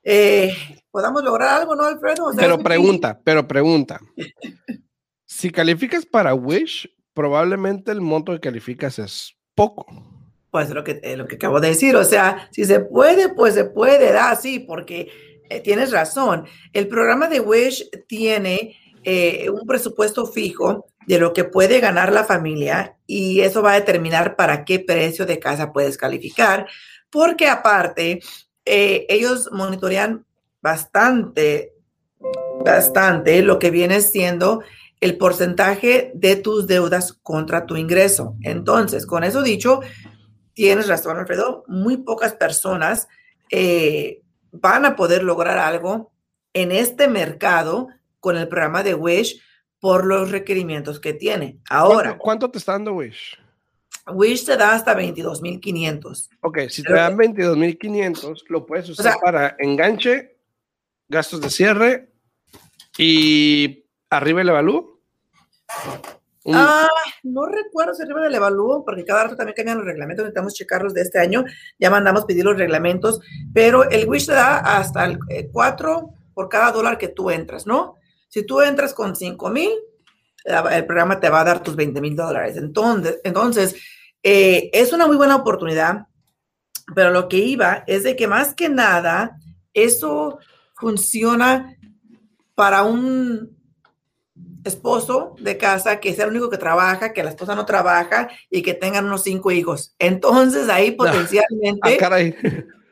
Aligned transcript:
eh, 0.03 0.55
podamos 0.91 1.23
lograr 1.23 1.61
algo, 1.61 1.75
¿no, 1.75 1.85
Alfredo? 1.85 2.31
pero 2.37 2.59
pregunta, 2.59 3.21
pero 3.25 3.47
pregunta. 3.47 4.01
si 5.35 5.51
calificas 5.51 6.07
para 6.07 6.33
Wish, 6.33 6.89
probablemente 7.13 7.91
el 7.91 8.01
monto 8.01 8.33
que 8.33 8.41
calificas 8.41 9.01
es 9.01 9.37
poco. 9.57 9.87
Pues 10.53 10.71
lo 10.71 10.85
que, 10.85 11.01
eh, 11.03 11.17
lo 11.17 11.27
que 11.27 11.35
acabo 11.35 11.61
de 11.61 11.69
decir, 11.69 11.97
o 11.97 12.05
sea, 12.05 12.49
si 12.53 12.65
se 12.65 12.79
puede, 12.79 13.31
pues 13.31 13.55
se 13.55 13.65
puede, 13.65 14.13
da, 14.13 14.37
sí, 14.37 14.61
porque 14.61 15.11
tienes 15.65 15.91
razón. 15.91 16.47
El 16.73 16.87
programa 16.87 17.27
de 17.27 17.41
Wish 17.41 17.91
tiene 18.07 18.77
eh, 19.03 19.51
un 19.51 19.67
presupuesto 19.67 20.25
fijo 20.25 20.87
de 21.09 21.19
lo 21.19 21.33
que 21.33 21.43
puede 21.43 21.81
ganar 21.81 22.13
la 22.13 22.23
familia 22.23 22.97
y 23.05 23.41
eso 23.41 23.61
va 23.61 23.73
a 23.73 23.81
determinar 23.81 24.37
para 24.37 24.65
qué 24.65 24.79
precio 24.79 25.27
de 25.27 25.41
casa 25.41 25.73
puedes 25.73 25.99
calificar, 25.99 26.69
porque 27.11 27.49
aparte, 27.49 28.21
eh, 28.65 29.05
ellos 29.09 29.51
monitorean 29.51 30.25
bastante, 30.63 31.75
bastante 32.65 33.43
lo 33.43 33.59
que 33.59 33.73
viene 33.73 34.01
siendo 34.01 34.63
el 35.01 35.17
porcentaje 35.19 36.13
de 36.15 36.37
tus 36.37 36.67
deudas 36.67 37.13
contra 37.13 37.67
tu 37.67 37.77
ingreso. 37.77 38.37
Entonces, 38.43 39.07
con 39.07 39.25
eso 39.25 39.43
dicho, 39.43 39.81
tienes 40.55 40.89
razón, 40.89 41.19
Alfredo, 41.19 41.65
muy 41.67 41.99
pocas 41.99 42.35
personas 42.35 43.09
eh, 43.51 44.23
van 44.53 44.85
a 44.85 44.97
poder 44.97 45.23
lograr 45.23 45.59
algo 45.59 46.13
en 46.53 46.73
este 46.73 47.09
mercado 47.09 47.89
con 48.21 48.37
el 48.37 48.49
programa 48.49 48.83
de 48.83 48.95
Wish 48.95 49.41
por 49.81 50.07
los 50.07 50.31
requerimientos 50.31 51.01
que 51.01 51.13
tiene. 51.13 51.59
Ahora. 51.69 52.17
¿Cuánto, 52.17 52.51
te 52.51 52.59
está 52.59 52.73
dando 52.73 52.95
Wish? 52.95 53.39
Wish 54.13 54.47
te 54.47 54.57
da 54.57 54.75
hasta 54.75 54.95
22,500. 54.95 56.31
Ok, 56.41 56.59
si 56.69 56.83
te 56.83 56.93
dan 56.93 57.17
22,500, 57.17 58.45
lo 58.49 58.65
puedes 58.65 58.89
usar 58.89 59.17
para 59.23 59.57
enganche, 59.59 60.39
gastos 61.09 61.41
de 61.41 61.51
cierre 61.51 62.13
y 62.97 63.84
arriba 64.17 64.41
el 64.41 64.49
evalúo. 64.49 65.01
Ah, 66.53 66.89
no 67.23 67.47
recuerdo 67.47 67.95
si 67.95 68.03
arriba 68.03 68.27
el 68.27 68.35
evalúo, 68.35 68.85
porque 68.85 69.05
cada 69.05 69.25
rato 69.25 69.37
también 69.37 69.57
cambian 69.57 69.79
los 69.79 69.87
reglamentos, 69.87 70.25
necesitamos 70.25 70.55
checarlos 70.55 70.95
de 70.95 71.03
este 71.03 71.19
año. 71.19 71.45
Ya 71.79 71.91
mandamos 71.91 72.25
pedir 72.25 72.45
los 72.45 72.59
reglamentos, 72.59 73.21
pero 73.53 73.89
el 73.89 74.09
Wish 74.09 74.27
te 74.27 74.33
da 74.33 74.59
hasta 74.59 75.05
el 75.07 75.19
4 75.51 75.99
eh, 75.99 76.17
por 76.35 76.49
cada 76.49 76.73
dólar 76.73 76.99
que 76.99 77.09
tú 77.09 77.31
entras, 77.31 77.67
¿no? 77.67 77.95
Si 78.29 78.45
tú 78.45 78.61
entras 78.61 78.93
con 78.93 79.17
5 79.17 79.49
mil, 79.51 79.71
el 80.45 80.87
programa 80.87 81.21
te 81.21 81.31
va 81.31 81.41
a 81.41 81.45
dar 81.45 81.63
tus 81.63 81.77
20 81.77 82.01
mil 82.01 82.15
dólares. 82.15 82.57
Entonces, 82.57 83.21
entonces 83.25 83.77
eh, 84.23 84.71
es 84.73 84.93
una 84.93 85.07
muy 85.07 85.17
buena 85.17 85.37
oportunidad, 85.37 86.07
pero 86.95 87.11
lo 87.11 87.29
que 87.29 87.39
iba 87.39 87.85
es 87.87 88.03
de 88.03 88.17
que 88.17 88.27
más 88.27 88.55
que 88.55 88.69
nada, 88.69 89.39
eso 89.73 90.39
funciona 90.75 91.77
para 92.55 92.83
un 92.83 93.57
esposo 94.65 95.37
de 95.39 95.57
casa 95.57 96.01
que 96.01 96.15
sea 96.15 96.25
el 96.25 96.31
único 96.31 96.51
que 96.51 96.59
trabaja, 96.59 97.13
que 97.13 97.23
la 97.23 97.31
esposa 97.31 97.55
no 97.55 97.67
trabaja 97.67 98.29
y 98.51 98.63
que 98.63 98.75
tengan 98.75 99.05
unos 99.05 99.23
cinco 99.23 99.51
hijos. 99.51 99.95
Entonces 99.99 100.69
ahí 100.69 100.91
ah, 100.93 100.97
potencialmente... 100.97 101.99
Ah, 102.03 102.19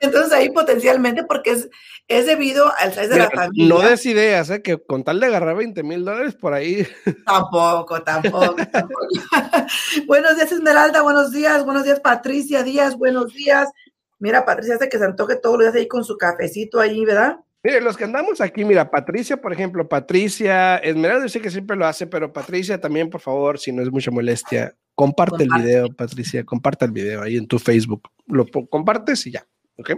entonces 0.02 0.32
ahí 0.32 0.50
potencialmente, 0.50 1.22
porque 1.22 1.52
es, 1.52 1.70
es 2.08 2.26
debido 2.26 2.72
al 2.76 2.92
size 2.92 3.06
de 3.06 3.18
la 3.18 3.30
familia. 3.30 3.72
No 3.72 3.80
des 3.80 4.04
ideas, 4.04 4.50
¿eh? 4.50 4.60
que 4.60 4.76
con 4.84 5.04
tal 5.04 5.20
de 5.20 5.26
agarrar 5.26 5.54
20 5.56 5.80
mil 5.84 6.04
dólares 6.04 6.34
por 6.34 6.54
ahí. 6.54 6.84
Tampoco, 7.24 8.02
tampoco, 8.02 8.56
buenos 10.06 10.34
días, 10.34 10.50
Esmeralda, 10.50 11.02
buenos 11.02 11.30
días, 11.30 11.64
buenos 11.64 11.84
días, 11.84 12.00
Patricia 12.00 12.64
Díaz, 12.64 12.96
buenos 12.96 13.32
días. 13.32 13.68
Mira, 14.18 14.44
Patricia 14.44 14.74
hace 14.74 14.88
que 14.88 14.98
se 14.98 15.04
antoje 15.04 15.36
todos 15.36 15.56
los 15.56 15.66
días 15.66 15.76
ahí 15.76 15.86
con 15.86 16.04
su 16.04 16.16
cafecito 16.16 16.80
ahí, 16.80 17.04
¿verdad? 17.04 17.38
Mire, 17.64 17.80
los 17.80 17.96
que 17.96 18.04
andamos 18.04 18.40
aquí, 18.40 18.64
mira, 18.64 18.90
Patricia, 18.90 19.36
por 19.36 19.52
ejemplo, 19.52 19.88
Patricia, 19.88 20.78
Esmeralda 20.78 21.28
sé 21.28 21.40
que 21.40 21.50
siempre 21.50 21.76
lo 21.76 21.86
hace, 21.86 22.08
pero 22.08 22.32
Patricia 22.32 22.80
también, 22.80 23.08
por 23.08 23.20
favor, 23.20 23.58
si 23.58 23.70
no 23.70 23.82
es 23.82 23.90
mucha 23.90 24.10
molestia, 24.10 24.74
comparte, 24.96 25.44
el 25.44 25.50
video, 25.56 25.88
Patricia, 25.92 26.44
comparte 26.44 26.86
el 26.86 26.90
video 26.90 27.22
ahí 27.22 27.36
en 27.36 27.46
tu 27.46 27.60
Facebook. 27.60 28.10
Lo 28.26 28.46
compartes 28.68 29.26
y 29.26 29.32
ya. 29.32 29.46
¿ok? 29.78 29.90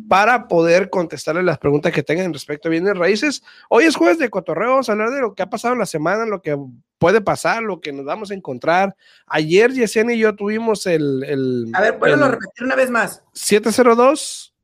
para 0.08 0.46
poder 0.46 0.90
contestarle 0.90 1.42
las 1.42 1.58
preguntas 1.58 1.92
que 1.92 2.02
tengan 2.02 2.32
respecto 2.32 2.68
a 2.68 2.70
bienes 2.70 2.98
raíces. 2.98 3.42
Hoy 3.70 3.84
es 3.84 3.96
jueves 3.96 4.18
de 4.18 4.28
cotorreo, 4.28 4.70
vamos 4.70 4.88
a 4.88 4.92
hablar 4.92 5.10
de 5.10 5.20
lo 5.20 5.34
que 5.34 5.42
ha 5.42 5.48
pasado 5.48 5.72
en 5.72 5.80
la 5.80 5.86
semana, 5.86 6.26
lo 6.26 6.42
que 6.42 6.54
puede 6.98 7.22
pasar, 7.22 7.62
lo 7.62 7.80
que 7.80 7.92
nos 7.92 8.04
vamos 8.04 8.30
a 8.30 8.34
encontrar. 8.34 8.94
Ayer 9.26 9.72
Yesenia 9.72 10.14
y 10.14 10.18
yo 10.18 10.34
tuvimos 10.34 10.86
el... 10.86 11.24
el 11.24 11.72
a 11.72 11.80
ver, 11.80 11.98
puedo 11.98 12.16
repetir 12.16 12.64
una 12.64 12.76
vez 12.76 12.90
más. 12.90 13.22
702 13.32 14.54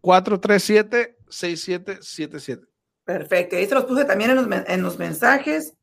437 0.00 1.16
6777. 1.28 2.70
Perfecto. 3.04 3.56
Ahí 3.56 3.66
se 3.66 3.74
los 3.74 3.84
puse 3.84 4.04
también 4.04 4.30
en 4.30 4.82
los, 4.82 4.98
mensajes. 4.98 5.74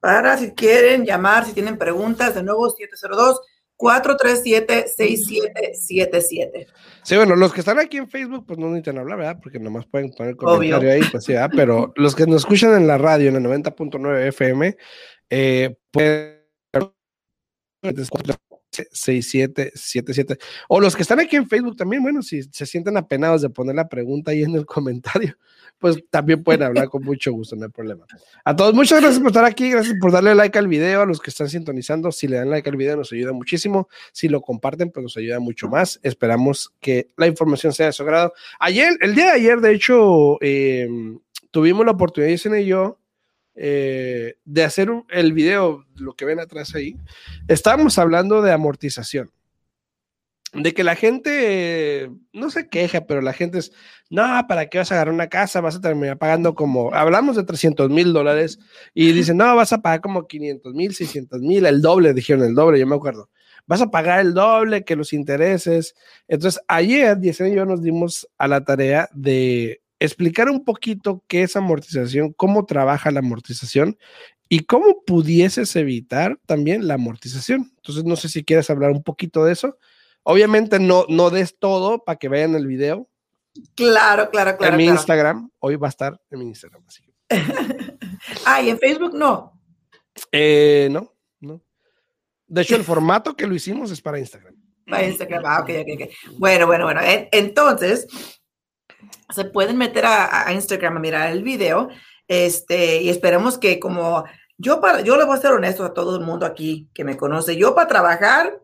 Para 0.00 0.38
si 0.38 0.52
quieren 0.52 1.04
llamar, 1.04 1.44
si 1.44 1.52
tienen 1.52 1.78
preguntas, 1.78 2.34
de 2.34 2.42
nuevo 2.42 2.70
702 2.70 3.40
437-6777. 3.78 6.66
Sí, 7.04 7.16
bueno, 7.16 7.36
los 7.36 7.52
que 7.52 7.60
están 7.60 7.78
aquí 7.78 7.96
en 7.96 8.10
Facebook, 8.10 8.44
pues 8.44 8.58
no 8.58 8.66
necesitan 8.66 8.98
hablar, 8.98 9.18
¿verdad? 9.18 9.38
Porque 9.40 9.60
nomás 9.60 9.86
pueden 9.86 10.10
poner 10.10 10.34
comentario 10.36 10.92
ahí, 10.92 11.02
pues 11.10 11.24
sí, 11.24 11.32
¿verdad? 11.32 11.50
Pero 11.54 11.92
los 11.96 12.16
que 12.16 12.26
nos 12.26 12.42
escuchan 12.42 12.74
en 12.74 12.88
la 12.88 12.98
radio, 12.98 13.28
en 13.28 13.36
el 13.36 13.44
90.9 13.44 14.26
FM, 14.26 14.76
eh, 15.30 15.76
pueden 15.92 16.38
6777. 18.70 20.38
O 20.68 20.80
los 20.80 20.94
que 20.94 21.02
están 21.02 21.20
aquí 21.20 21.36
en 21.36 21.48
Facebook 21.48 21.76
también, 21.76 22.02
bueno, 22.02 22.22
si 22.22 22.42
se 22.42 22.66
sienten 22.66 22.96
apenados 22.96 23.42
de 23.42 23.50
poner 23.50 23.76
la 23.76 23.88
pregunta 23.88 24.30
ahí 24.30 24.42
en 24.42 24.54
el 24.54 24.66
comentario, 24.66 25.36
pues 25.78 25.96
también 26.10 26.42
pueden 26.42 26.62
hablar 26.62 26.88
con 26.88 27.04
mucho 27.04 27.32
gusto, 27.32 27.56
no 27.56 27.64
hay 27.64 27.70
problema. 27.70 28.04
A 28.44 28.54
todos, 28.54 28.74
muchas 28.74 29.00
gracias 29.00 29.20
por 29.20 29.28
estar 29.28 29.44
aquí, 29.44 29.70
gracias 29.70 29.96
por 30.00 30.12
darle 30.12 30.34
like 30.34 30.58
al 30.58 30.68
video, 30.68 31.02
a 31.02 31.06
los 31.06 31.20
que 31.20 31.30
están 31.30 31.48
sintonizando, 31.48 32.10
si 32.10 32.26
le 32.26 32.36
dan 32.36 32.50
like 32.50 32.68
al 32.68 32.76
video 32.76 32.96
nos 32.96 33.12
ayuda 33.12 33.32
muchísimo, 33.32 33.88
si 34.12 34.28
lo 34.28 34.40
comparten, 34.40 34.90
pues 34.90 35.02
nos 35.02 35.16
ayuda 35.16 35.38
mucho 35.40 35.68
más. 35.68 36.00
Esperamos 36.02 36.74
que 36.80 37.08
la 37.16 37.26
información 37.26 37.72
sea 37.72 37.86
de 37.86 37.92
su 37.92 38.02
agrado. 38.02 38.32
Ayer, 38.58 38.96
el 39.00 39.14
día 39.14 39.26
de 39.26 39.32
ayer, 39.32 39.60
de 39.60 39.72
hecho, 39.72 40.38
eh, 40.40 40.88
tuvimos 41.50 41.86
la 41.86 41.92
oportunidad, 41.92 42.30
dicen 42.30 42.58
y 42.58 42.64
yo, 42.64 42.98
eh, 43.60 44.36
de 44.44 44.62
hacer 44.62 44.88
el 45.10 45.32
video, 45.32 45.84
lo 45.96 46.14
que 46.14 46.24
ven 46.24 46.38
atrás 46.38 46.76
ahí, 46.76 46.96
estábamos 47.48 47.98
hablando 47.98 48.40
de 48.40 48.52
amortización. 48.52 49.32
De 50.54 50.72
que 50.72 50.84
la 50.84 50.94
gente 50.94 52.08
no 52.32 52.50
se 52.50 52.68
queja, 52.68 53.04
pero 53.04 53.20
la 53.20 53.32
gente 53.32 53.58
es, 53.58 53.72
no, 54.08 54.22
¿para 54.48 54.68
qué 54.68 54.78
vas 54.78 54.90
a 54.90 54.94
agarrar 54.94 55.12
una 55.12 55.26
casa? 55.26 55.60
Vas 55.60 55.74
a 55.74 55.80
terminar 55.80 56.16
pagando 56.18 56.54
como, 56.54 56.94
hablamos 56.94 57.36
de 57.36 57.42
300 57.42 57.90
mil 57.90 58.12
dólares 58.12 58.58
y 58.94 59.12
dicen, 59.12 59.36
no, 59.36 59.56
vas 59.56 59.72
a 59.72 59.82
pagar 59.82 60.00
como 60.00 60.26
500 60.26 60.72
mil, 60.74 60.94
600 60.94 61.40
mil, 61.40 61.66
el 61.66 61.82
doble, 61.82 62.14
dijeron 62.14 62.44
el 62.44 62.54
doble, 62.54 62.78
yo 62.78 62.86
me 62.86 62.94
acuerdo. 62.94 63.28
Vas 63.66 63.82
a 63.82 63.90
pagar 63.90 64.20
el 64.20 64.32
doble 64.32 64.84
que 64.84 64.96
los 64.96 65.12
intereses. 65.12 65.94
Entonces, 66.28 66.62
ayer, 66.68 67.18
Diesen 67.18 67.52
y 67.52 67.56
yo 67.56 67.66
nos 67.66 67.82
dimos 67.82 68.26
a 68.38 68.48
la 68.48 68.64
tarea 68.64 69.10
de 69.12 69.82
explicar 70.00 70.48
un 70.48 70.64
poquito 70.64 71.24
qué 71.28 71.42
es 71.42 71.56
amortización, 71.56 72.32
cómo 72.32 72.66
trabaja 72.66 73.10
la 73.10 73.20
amortización 73.20 73.98
y 74.48 74.60
cómo 74.60 75.02
pudieses 75.04 75.74
evitar 75.76 76.38
también 76.46 76.86
la 76.86 76.94
amortización. 76.94 77.72
Entonces, 77.76 78.04
no 78.04 78.16
sé 78.16 78.28
si 78.28 78.44
quieres 78.44 78.70
hablar 78.70 78.90
un 78.90 79.02
poquito 79.02 79.44
de 79.44 79.52
eso. 79.52 79.78
Obviamente 80.22 80.78
no, 80.78 81.04
no 81.08 81.30
des 81.30 81.58
todo 81.58 82.04
para 82.04 82.18
que 82.18 82.28
vean 82.28 82.54
el 82.54 82.66
video. 82.66 83.08
Claro, 83.74 84.30
claro, 84.30 84.56
claro. 84.56 84.72
En 84.72 84.76
mi 84.76 84.84
Instagram, 84.84 85.50
hoy 85.58 85.76
va 85.76 85.88
a 85.88 85.90
estar 85.90 86.20
en 86.30 86.38
mi 86.38 86.46
Instagram. 86.46 86.84
Así. 86.86 87.02
ah, 88.46 88.62
y 88.62 88.70
en 88.70 88.78
Facebook 88.78 89.14
no. 89.14 89.60
Eh, 90.32 90.88
no, 90.90 91.14
no. 91.40 91.62
De 92.46 92.62
hecho, 92.62 92.76
el 92.76 92.84
formato 92.84 93.34
que 93.34 93.46
lo 93.46 93.54
hicimos 93.54 93.90
es 93.90 94.00
para 94.00 94.18
Instagram. 94.18 94.54
Para 94.86 95.06
Instagram, 95.06 95.42
ah, 95.44 95.60
ok, 95.60 95.70
ok, 95.80 96.02
ok. 96.02 96.10
Bueno, 96.38 96.66
bueno, 96.66 96.84
bueno. 96.84 97.00
Entonces, 97.30 98.06
se 99.34 99.44
pueden 99.44 99.76
meter 99.76 100.04
a, 100.06 100.46
Instagram 100.52 100.96
a 100.96 101.00
mirar 101.00 101.30
el 101.30 101.42
video, 101.42 101.88
este, 102.26 103.02
y 103.02 103.08
esperemos 103.08 103.58
que 103.58 103.78
como 103.78 104.24
yo 104.56 104.80
para, 104.80 105.00
yo 105.00 105.16
le 105.16 105.24
voy 105.24 105.36
a 105.36 105.40
ser 105.40 105.52
honesto 105.52 105.84
a 105.84 105.94
todo 105.94 106.16
el 106.16 106.24
mundo 106.24 106.44
aquí 106.46 106.88
que 106.92 107.04
me 107.04 107.16
conoce, 107.16 107.56
yo 107.56 107.74
para 107.74 107.88
trabajar, 107.88 108.60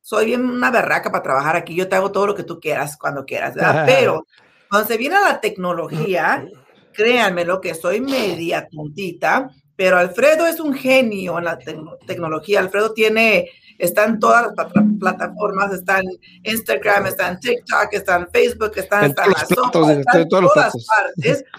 soy 0.00 0.26
bien 0.26 0.44
una 0.44 0.70
berraca 0.70 1.10
para 1.10 1.22
trabajar 1.22 1.56
aquí, 1.56 1.74
yo 1.74 1.88
te 1.88 1.96
hago 1.96 2.12
todo 2.12 2.26
lo 2.26 2.34
que 2.34 2.44
tú 2.44 2.60
quieras 2.60 2.96
cuando 2.96 3.24
quieras, 3.24 3.54
¿verdad? 3.54 3.84
Pero 3.86 4.26
cuando 4.68 4.88
se 4.88 4.96
viene 4.96 5.16
a 5.16 5.22
la 5.22 5.40
tecnología, 5.40 6.46
créanme 6.92 7.44
lo 7.44 7.60
que 7.60 7.74
soy 7.74 8.00
media 8.00 8.68
tontita, 8.70 9.50
pero 9.76 9.98
Alfredo 9.98 10.46
es 10.46 10.60
un 10.60 10.74
genio 10.74 11.38
en 11.38 11.44
la 11.44 11.58
tecnología. 12.06 12.60
Alfredo 12.60 12.92
tiene 12.92 13.50
está 13.82 14.04
en 14.04 14.20
todas 14.20 14.46
las 14.56 14.66
plataformas, 14.98 15.72
está 15.72 15.98
en 15.98 16.08
Instagram, 16.44 17.06
está 17.06 17.28
en 17.28 17.40
TikTok, 17.40 17.88
está 17.90 18.16
en 18.16 18.28
Facebook, 18.30 18.72
está 18.76 19.04
en, 19.04 19.14
todas 19.14 20.74
partes. 20.86 21.44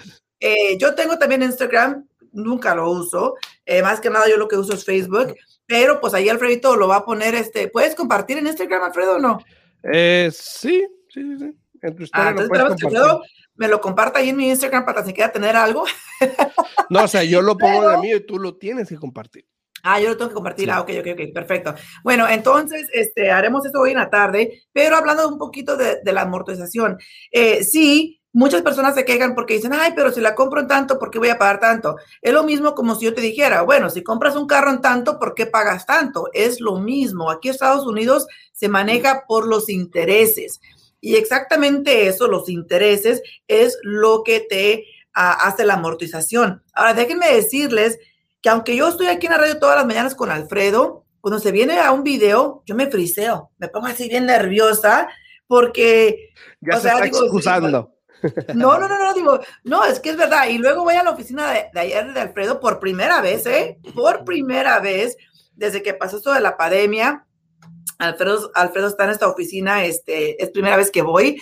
Eh, 0.46 0.78
yo 0.78 0.94
tengo 0.94 1.18
también 1.18 1.42
Instagram, 1.42 2.06
nunca 2.34 2.76
lo 2.76 2.92
uso, 2.92 3.36
eh, 3.66 3.82
más 3.82 4.02
que 4.02 4.10
nada 4.10 4.28
yo 4.28 4.36
lo 4.36 4.50
que 4.50 4.58
uso 4.58 4.74
es 4.74 4.84
Facebook, 4.84 5.34
pero 5.66 6.02
pues 6.02 6.14
ahí 6.14 6.28
Alfredito 6.28 6.76
lo 6.76 6.90
va 6.90 6.98
a 6.98 7.06
poner, 7.06 7.34
este, 7.34 7.70
¿puedes 7.70 7.96
compartir 7.96 8.40
en 8.40 8.48
Instagram, 8.48 8.84
Alfredo, 8.84 9.16
o 9.16 9.20
no? 9.20 9.40
Eh, 9.84 10.30
sí, 10.34 10.86
sí, 11.08 11.38
sí. 11.40 11.58
Ah, 12.12 12.36
entonces, 12.38 12.92
lo 12.92 13.22
me 13.56 13.70
lo 13.70 13.80
comparta 13.80 14.20
ahí 14.20 14.30
en 14.30 14.36
mi 14.36 14.50
Instagram 14.50 14.84
para 14.84 15.02
que 15.02 15.14
quiera 15.14 15.32
tener 15.32 15.56
algo. 15.56 15.86
no, 16.90 17.04
o 17.04 17.08
sea, 17.08 17.24
yo 17.24 17.42
lo 17.42 17.58
pongo 17.58 17.88
de 17.88 17.98
mí 18.00 18.12
y 18.12 18.20
tú 18.20 18.38
lo 18.38 18.58
tienes 18.58 18.90
que 18.90 18.98
compartir. 18.98 19.46
Ah, 19.86 20.00
yo 20.00 20.08
lo 20.08 20.18
tengo 20.18 20.30
que 20.30 20.36
compartir. 20.36 20.72
Ah, 20.72 20.80
ok, 20.80 20.92
ok, 21.02 21.08
ok, 21.12 21.34
perfecto. 21.34 21.76
Bueno, 22.06 22.26
entonces, 22.28 22.88
este, 22.94 23.30
haremos 23.30 23.66
esto 23.66 23.82
hoy 23.82 23.92
en 23.92 23.98
la 23.98 24.10
tarde, 24.10 24.64
pero 24.72 24.96
hablando 24.96 25.28
un 25.28 25.38
poquito 25.38 25.76
de, 25.76 26.00
la 26.06 26.22
amortización. 26.22 26.98
Eh, 27.32 27.66
sí, 27.66 28.22
muchas 28.32 28.62
personas 28.62 28.96
se 28.96 29.04
quejan 29.04 29.36
porque 29.36 29.56
dicen, 29.56 29.74
ay, 29.74 29.92
pero 29.94 30.10
si 30.14 30.22
la 30.22 30.36
compro 30.36 30.62
en 30.62 30.70
tanto, 30.70 30.98
¿por 30.98 31.12
qué 31.12 31.20
voy 31.20 31.28
a 31.28 31.38
pagar 31.38 31.60
tanto? 31.60 31.98
Es 32.22 32.32
lo 32.32 32.44
mismo 32.44 32.76
como 32.76 32.96
si 32.96 33.06
yo 33.06 33.14
te 33.14 33.20
dijera, 33.20 33.64
bueno, 33.64 33.90
si 33.90 34.04
compras 34.04 34.38
un 34.38 34.48
carro 34.48 34.72
en 34.72 34.80
tanto, 34.80 35.20
¿por 35.20 35.36
qué 35.36 35.48
pagas 35.48 35.86
tanto? 35.86 36.30
Es 36.32 36.62
lo 36.62 36.78
mismo. 36.78 37.30
Aquí 37.30 37.50
en 37.50 37.54
Estados 37.56 37.86
Unidos 37.86 38.26
se 38.54 38.70
maneja 38.70 39.26
por 39.28 39.46
los 39.46 39.68
intereses. 39.68 40.62
Y 41.02 41.16
exactamente 41.16 42.08
eso, 42.08 42.30
los 42.30 42.48
intereses, 42.48 43.22
es 43.50 43.78
lo 43.84 44.24
que 44.24 44.40
te 44.40 44.86
ah, 45.14 45.34
hace 45.42 45.66
la 45.66 45.74
amortización. 45.74 46.64
Ahora, 46.74 46.94
déjenme 46.94 47.34
decirles 47.34 48.00
que 48.44 48.50
aunque 48.50 48.76
yo 48.76 48.90
estoy 48.90 49.08
aquí 49.08 49.26
en 49.26 49.32
la 49.32 49.38
radio 49.40 49.58
todas 49.58 49.78
las 49.78 49.86
mañanas 49.86 50.16
con 50.16 50.30
Alfredo, 50.30 51.06
cuando 51.22 51.40
se 51.40 51.54
viene 51.54 51.80
a 51.80 51.94
un 51.94 52.04
video, 52.04 52.62
yo 52.66 52.76
me 52.76 52.92
friseo, 52.92 53.52
me 53.58 53.70
pongo 53.70 53.88
así 53.88 54.10
bien 54.10 54.26
nerviosa 54.26 55.08
porque... 55.48 56.34
Ya 56.60 56.78
se 56.78 56.90
está 56.90 57.06
excusando. 57.06 57.94
No, 58.54 58.78
no, 58.78 58.88
no, 58.88 59.00
no, 59.00 59.14
digo, 59.14 59.40
no, 59.64 59.84
es 59.86 60.00
que 60.00 60.10
es 60.10 60.18
verdad. 60.18 60.48
Y 60.48 60.58
luego 60.58 60.84
voy 60.84 60.96
a 60.96 61.04
la 61.04 61.12
oficina 61.12 61.52
de, 61.52 61.80
ayer 61.80 62.14
de 62.14 62.20
Alfredo 62.20 62.60
por 62.60 62.80
primera 62.80 63.22
vez, 63.22 63.46
¿eh? 63.46 63.80
Por 63.94 64.24
primera 64.24 64.80
vez, 64.80 65.18
desde 65.54 65.82
que 65.82 65.94
pasó 65.94 66.18
esto 66.18 66.34
de 66.34 66.40
la 66.40 66.56
pandemia. 66.56 67.26
Alfredo, 67.98 68.52
Alfredo 68.56 68.88
está 68.88 69.06
en 69.06 69.10
esta 69.10 69.28
oficina, 69.28 69.84
este, 69.86 70.42
es 70.42 70.50
primera 70.52 70.78
vez 70.78 70.92
que 70.92 71.02
voy. 71.02 71.42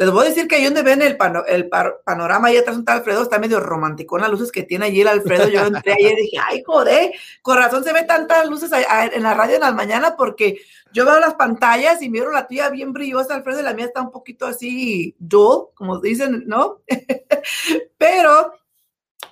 Les 0.00 0.10
voy 0.10 0.24
a 0.24 0.28
decir 0.30 0.48
que 0.48 0.54
ahí 0.54 0.64
donde 0.64 0.82
ven 0.82 1.02
el, 1.02 1.18
el 1.48 1.68
panorama, 1.68 2.48
ahí 2.48 2.56
atrás 2.56 2.78
está 2.78 2.94
Alfredo, 2.94 3.20
está 3.20 3.38
medio 3.38 3.60
romántico 3.60 4.16
las 4.16 4.30
luces 4.30 4.50
que 4.50 4.62
tiene 4.62 4.86
allí 4.86 5.02
el 5.02 5.08
Alfredo. 5.08 5.46
Yo 5.50 5.66
entré 5.66 5.92
ayer 5.92 6.14
y 6.18 6.22
dije, 6.22 6.38
ay, 6.42 6.62
joder, 6.64 7.12
con 7.42 7.58
razón 7.58 7.84
se 7.84 7.92
ve 7.92 8.04
tantas 8.04 8.48
luces 8.48 8.70
en 8.72 9.22
la 9.22 9.34
radio 9.34 9.56
en 9.56 9.60
las 9.60 9.74
mañanas 9.74 10.14
porque 10.16 10.62
yo 10.90 11.04
veo 11.04 11.20
las 11.20 11.34
pantallas 11.34 12.00
y 12.00 12.08
miro 12.08 12.32
la 12.32 12.46
tuya 12.46 12.70
bien 12.70 12.94
brillosa, 12.94 13.34
Alfredo, 13.34 13.60
y 13.60 13.62
la 13.62 13.74
mía 13.74 13.84
está 13.84 14.00
un 14.00 14.10
poquito 14.10 14.46
así 14.46 15.14
dull, 15.18 15.66
como 15.74 16.00
dicen, 16.00 16.44
¿no? 16.46 16.80
Pero 17.98 18.54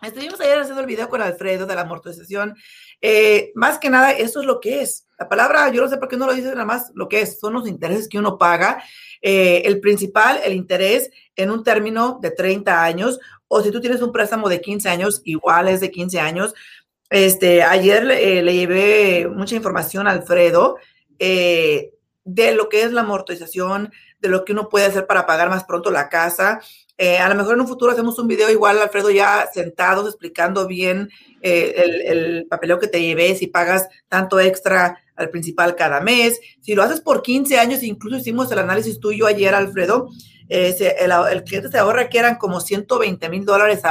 estuvimos 0.03 0.39
ayer 0.43 0.59
haciendo 0.59 0.83
el 0.83 0.87
video 0.87 1.09
con 1.09 1.23
Alfredo 1.23 1.65
de 1.65 1.77
la 1.77 1.81
amortización. 1.81 2.55
Eh, 3.01 3.53
más 3.55 3.79
que 3.79 3.91
nada, 3.91 4.13
eso 4.13 4.41
es 4.41 4.47
lo 4.47 4.61
que 4.61 4.83
es. 4.83 5.07
La 5.19 5.29
palabra, 5.29 5.69
yo 5.71 5.83
no 5.83 5.89
sé 5.89 5.97
por 5.97 6.09
qué 6.09 6.17
no 6.17 6.27
lo 6.27 6.35
dice 6.35 6.49
nada 6.49 6.65
más, 6.65 6.91
lo 6.95 7.09
que 7.09 7.23
es, 7.23 7.41
son 7.41 7.53
los 7.53 7.67
intereses 7.67 8.09
que 8.09 8.19
uno 8.19 8.39
paga 8.39 8.83
eh, 9.21 9.63
el 9.65 9.81
principal, 9.81 10.41
el 10.45 10.53
interés 10.55 11.11
en 11.35 11.51
un 11.51 11.65
término 11.65 12.19
de 12.23 12.31
30 12.31 12.83
años, 12.83 13.19
o 13.49 13.63
si 13.63 13.71
tú 13.71 13.81
tienes 13.81 14.03
un 14.03 14.13
préstamo 14.13 14.49
de 14.49 14.61
15 14.61 14.89
años, 14.89 15.23
igual 15.25 15.69
es 15.69 15.81
de 15.81 15.91
15 15.91 16.21
años. 16.21 16.55
Este, 17.11 17.63
ayer 17.63 18.11
eh, 18.11 18.43
le 18.43 18.55
llevé 18.55 19.29
mucha 19.29 19.57
información 19.57 20.07
a 20.07 20.11
Alfredo 20.11 20.77
eh, 21.19 21.95
de 22.25 22.53
lo 22.53 22.69
que 22.69 22.83
es 22.83 22.93
la 22.93 23.01
amortización, 23.01 23.91
de 24.21 24.29
lo 24.29 24.45
que 24.45 24.53
uno 24.53 24.69
puede 24.69 24.87
hacer 24.87 25.07
para 25.07 25.27
pagar 25.27 25.49
más 25.49 25.65
pronto 25.65 25.91
la 25.91 26.09
casa. 26.09 26.61
A 26.99 27.29
lo 27.29 27.35
mejor 27.37 27.55
en 27.55 27.61
un 27.61 27.69
futuro 27.69 27.93
hacemos 27.93 28.19
un 28.19 28.27
video 28.27 28.51
igual, 28.51 28.79
Alfredo, 28.79 29.11
ya 29.11 29.49
sentados 29.53 30.09
explicando 30.09 30.67
bien 30.67 31.09
el, 31.41 32.01
el 32.03 32.47
papeleo 32.49 32.79
que 32.79 32.89
te 32.89 33.01
llevé, 33.01 33.37
si 33.37 33.47
pagas 33.47 33.89
tanto 34.09 34.41
extra 34.41 35.01
al 35.19 35.31
principal 35.31 35.77
cada 35.77 36.01
mes. 36.01 36.41
Si 36.61 36.75
lo 36.75 36.83
haces 36.83 37.01
por 37.01 37.23
15 37.23 37.59
años, 37.59 37.83
incluso 37.83 38.17
hicimos 38.17 38.51
el 38.51 38.61
análisis 38.61 38.99
tuyo 38.99 39.27
ayer, 39.27 39.55
Alfredo, 39.55 40.09
eh, 40.49 40.75
el, 40.99 41.45
cliente 41.45 41.71
se 41.71 41.79
ahorra 41.79 42.09
que 42.09 42.19
eran 42.19 42.37
como 42.37 42.61
120 42.61 43.29
mil 43.29 43.45
dólares 43.45 43.83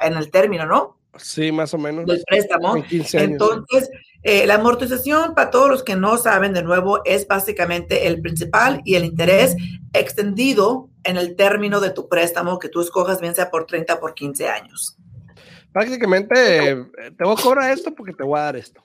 en 0.00 0.16
el 0.16 0.30
término, 0.30 0.64
¿no? 0.64 0.96
Sí, 1.16 1.52
más 1.52 1.74
o 1.74 1.78
menos. 1.78 2.06
Del 2.06 2.22
préstamo. 2.26 2.76
Entonces, 3.12 3.90
eh, 4.22 4.46
la 4.46 4.54
amortización, 4.54 5.34
para 5.34 5.50
todos 5.50 5.68
los 5.68 5.82
que 5.82 5.96
no 5.96 6.16
saben, 6.16 6.52
de 6.52 6.62
nuevo, 6.62 7.02
es 7.04 7.26
básicamente 7.26 8.06
el 8.06 8.20
principal 8.20 8.80
y 8.84 8.94
el 8.94 9.04
interés 9.04 9.56
extendido 9.92 10.88
en 11.08 11.16
el 11.16 11.36
término 11.36 11.80
de 11.80 11.90
tu 11.90 12.06
préstamo 12.06 12.58
que 12.58 12.68
tú 12.68 12.82
escojas, 12.82 13.20
bien 13.20 13.34
sea 13.34 13.50
por 13.50 13.66
30 13.66 13.94
o 13.94 14.00
por 14.00 14.14
15 14.14 14.46
años. 14.48 14.96
Prácticamente, 15.72 16.70
eh, 16.70 16.76
te 17.16 17.24
voy 17.24 17.34
a 17.38 17.42
cobrar 17.42 17.70
esto 17.72 17.94
porque 17.94 18.12
te 18.12 18.22
voy 18.22 18.38
a 18.38 18.42
dar 18.42 18.56
esto. 18.56 18.84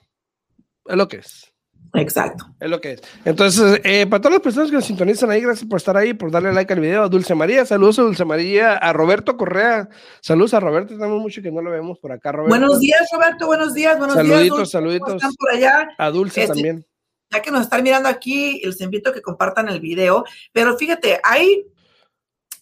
Es 0.86 0.96
lo 0.96 1.06
que 1.06 1.18
es. 1.18 1.52
Exacto. 1.92 2.46
Es 2.58 2.70
lo 2.70 2.80
que 2.80 2.92
es. 2.92 3.02
Entonces, 3.26 3.80
eh, 3.84 4.06
para 4.06 4.22
todas 4.22 4.36
las 4.36 4.42
personas 4.42 4.70
que 4.70 4.76
nos 4.76 4.86
sintonizan 4.86 5.30
ahí, 5.30 5.42
gracias 5.42 5.68
por 5.68 5.76
estar 5.76 5.96
ahí, 5.98 6.14
por 6.14 6.30
darle 6.30 6.52
like 6.52 6.72
al 6.72 6.80
video. 6.80 7.02
A 7.02 7.08
Dulce 7.08 7.34
María, 7.34 7.66
saludos 7.66 7.98
a 7.98 8.02
Dulce 8.02 8.24
María, 8.24 8.72
a 8.72 8.92
Roberto 8.94 9.36
Correa, 9.36 9.90
saludos 10.22 10.54
a 10.54 10.60
Roberto, 10.60 10.94
tenemos 10.94 11.20
mucho 11.20 11.42
que 11.42 11.52
no 11.52 11.60
lo 11.60 11.70
vemos 11.70 11.98
por 11.98 12.10
acá, 12.10 12.32
Roberto. 12.32 12.48
Buenos 12.48 12.80
días, 12.80 13.06
Roberto, 13.12 13.46
buenos 13.46 13.74
días, 13.74 13.98
buenos 13.98 14.16
saluditos, 14.16 14.58
días. 14.58 14.70
Saluditos, 14.70 14.70
saluditos. 14.70 15.14
Están 15.16 15.34
por 15.34 15.50
allá. 15.50 15.88
A 15.98 16.10
Dulce 16.10 16.42
Este, 16.42 16.54
también. 16.54 16.86
Ya 17.30 17.42
que 17.42 17.50
nos 17.50 17.62
están 17.62 17.82
mirando 17.82 18.08
aquí, 18.08 18.60
les 18.64 18.80
invito 18.80 19.10
a 19.10 19.12
que 19.12 19.22
compartan 19.22 19.68
el 19.68 19.80
video. 19.80 20.24
Pero 20.52 20.76
fíjate, 20.76 21.20
hay, 21.22 21.66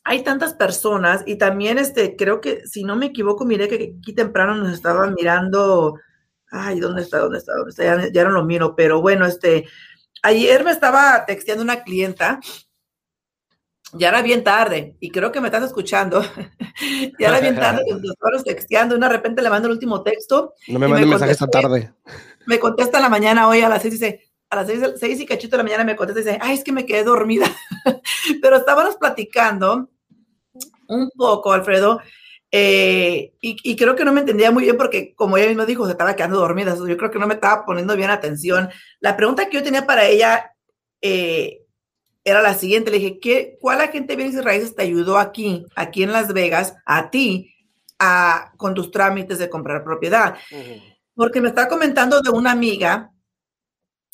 hay 0.04 0.23
tantas 0.25 0.54
personas 0.54 1.23
y 1.26 1.37
también 1.37 1.78
este, 1.78 2.16
creo 2.16 2.40
que, 2.40 2.66
si 2.66 2.82
no 2.85 2.97
me 2.97 3.06
equivoco, 3.06 3.44
miré 3.44 3.68
que 3.68 3.94
aquí 4.00 4.12
temprano 4.12 4.54
nos 4.56 4.73
estaban 4.73 5.14
mirando. 5.14 5.94
Ay, 6.50 6.80
¿dónde 6.80 7.02
está? 7.02 7.18
¿Dónde 7.18 7.38
está? 7.38 7.54
¿Dónde 7.54 7.71
está? 7.71 7.85
Ya, 7.85 8.09
ya 8.12 8.25
no 8.25 8.30
lo 8.30 8.44
miro, 8.44 8.75
pero 8.76 9.00
bueno, 9.00 9.26
este, 9.26 9.66
ayer 10.23 10.64
me 10.64 10.71
estaba 10.73 11.25
texteando 11.25 11.62
una 11.62 11.82
clienta, 11.82 12.40
ya 13.94 14.09
era 14.09 14.23
bien 14.23 14.42
tarde, 14.42 14.97
y 15.00 15.11
creo 15.11 15.30
que 15.32 15.40
me 15.40 15.49
estás 15.49 15.64
escuchando, 15.64 16.23
ya 17.18 17.28
era 17.28 17.40
bien 17.40 17.54
tarde, 17.56 17.85
nos 17.90 18.02
estábamos 18.04 18.44
texteando, 18.44 18.97
y 18.97 19.00
de 19.00 19.09
repente 19.09 19.40
le 19.42 19.50
mando 19.50 19.68
el 19.68 19.75
último 19.75 20.02
texto. 20.02 20.54
No 20.68 20.78
me 20.78 20.87
y 20.87 20.90
manden 20.90 21.11
mensaje 21.11 21.32
esta 21.32 21.47
contesté- 21.47 21.62
tarde. 21.62 21.92
Me 22.47 22.59
contesta 22.59 22.99
en 22.99 23.04
la 23.04 23.09
mañana 23.09 23.47
hoy 23.47 23.61
a 23.61 23.68
las 23.68 23.82
seis, 23.82 23.94
dice, 23.94 24.32
a 24.50 24.56
las 24.56 24.66
seis, 24.66 24.82
seis 24.99 25.21
y 25.21 25.26
cachito 25.26 25.52
de 25.52 25.59
la 25.59 25.62
mañana 25.62 25.85
me 25.85 25.94
contesta 25.94 26.21
y 26.21 26.25
dice, 26.25 26.38
ay, 26.42 26.54
es 26.56 26.64
que 26.64 26.73
me 26.73 26.85
quedé 26.85 27.04
dormida. 27.04 27.47
Pero 28.42 28.56
estábamos 28.56 28.97
platicando 28.97 29.88
un 30.88 31.11
poco, 31.16 31.52
Alfredo, 31.52 32.00
eh, 32.54 33.33
y, 33.40 33.57
y 33.62 33.76
creo 33.76 33.97
que 33.97 34.04
no 34.04 34.12
me 34.12 34.21
entendía 34.21 34.50
muy 34.50 34.64
bien 34.64 34.76
porque, 34.76 35.14
como 35.14 35.38
ella 35.38 35.49
misma 35.49 35.64
dijo, 35.64 35.87
se 35.87 35.92
estaba 35.92 36.14
quedando 36.14 36.38
dormida. 36.38 36.76
Yo 36.76 36.97
creo 36.99 37.11
que 37.11 37.19
no 37.19 37.26
me 37.26 37.35
estaba 37.35 37.64
poniendo 37.64 37.97
bien 37.97 38.11
atención. 38.11 38.69
La 39.00 39.16
pregunta 39.16 39.49
que 39.49 39.57
yo 39.57 39.62
tenía 39.62 39.87
para 39.87 40.07
ella 40.07 40.52
eh, 41.00 41.62
era 42.25 42.42
la 42.42 42.54
siguiente. 42.54 42.90
Le 42.90 42.99
dije, 42.99 43.21
¿qué, 43.21 43.59
¿cuál 43.59 43.81
agente 43.81 44.12
de 44.12 44.16
bienes 44.16 44.35
y 44.35 44.42
raíces 44.42 44.76
te 44.76 44.83
ayudó 44.83 45.19
aquí, 45.19 45.64
aquí 45.75 46.02
en 46.02 46.12
Las 46.12 46.35
Vegas, 46.35 46.75
a 46.85 47.11
ti, 47.11 47.54
a, 47.99 48.52
con 48.59 48.75
tus 48.75 48.90
trámites 48.90 49.38
de 49.38 49.49
comprar 49.49 49.83
propiedad? 49.83 50.37
Porque 51.14 51.40
me 51.40 51.49
está 51.49 51.69
comentando 51.69 52.21
de 52.21 52.31
una 52.31 52.52
amiga 52.52 53.12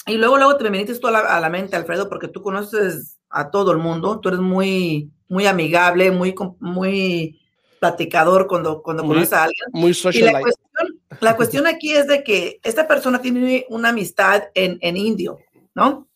y 0.07 0.17
luego, 0.17 0.37
luego 0.39 0.57
te 0.57 0.65
me 0.65 0.71
viniste 0.71 0.99
tú 0.99 1.09
a 1.09 1.11
la, 1.11 1.19
a 1.19 1.41
la 1.41 1.51
mente, 1.51 1.77
Alfredo, 1.77 2.09
porque 2.09 2.29
tú 2.29 2.41
conoces 2.41 3.19
a 3.29 3.51
todo 3.51 3.73
el 3.73 3.79
mundo, 3.79 4.21
tú 4.21 4.29
eres 4.29 4.41
muy, 4.41 5.11
muy 5.29 5.47
amigable, 5.47 6.11
muy, 6.11 6.35
muy 6.59 7.41
platicador 7.81 8.47
cuando, 8.47 8.83
cuando 8.83 9.05
Muy 9.05 9.15
conoces 9.17 9.33
a 9.35 9.45
alguien. 9.45 9.67
Muy 9.73 9.91
Y 10.13 10.21
la 10.23 10.41
cuestión, 10.41 11.01
la 11.21 11.37
cuestión 11.37 11.67
aquí 11.67 11.93
es 11.93 12.07
de 12.07 12.25
que 12.25 12.61
esta 12.63 12.89
persona 12.89 13.21
tiene 13.21 13.67
una 13.69 13.91
amistad 13.91 14.45
en, 14.55 14.79
en 14.81 14.97
indio, 14.97 15.39
¿no? 15.75 16.09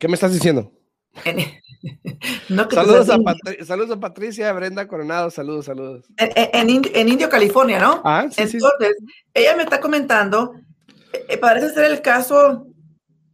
¿Qué 0.00 0.08
me 0.08 0.14
estás 0.14 0.32
diciendo? 0.32 0.72
En- 1.24 1.38
no 2.48 2.68
Saludos 2.70 3.08
a, 3.10 3.14
indio. 3.14 3.32
Patri- 3.32 3.64
saludos 3.64 3.90
a 3.96 4.00
Patricia, 4.00 4.52
Brenda 4.52 4.88
Coronado, 4.88 5.30
saludos, 5.30 5.66
saludos. 5.66 6.06
En, 6.16 6.30
en- 6.34 6.82
en 6.94 7.08
Indio, 7.08 7.28
California, 7.28 7.78
¿no? 7.78 8.00
Ah, 8.04 8.26
sí, 8.30 8.46
sí. 8.48 8.56
Entonces, 8.56 8.96
ella 9.32 9.56
me 9.56 9.62
está 9.62 9.80
comentando, 9.80 10.54
eh, 11.28 11.38
parece 11.38 11.70
ser 11.70 11.84
el 11.90 12.02
caso 12.02 12.65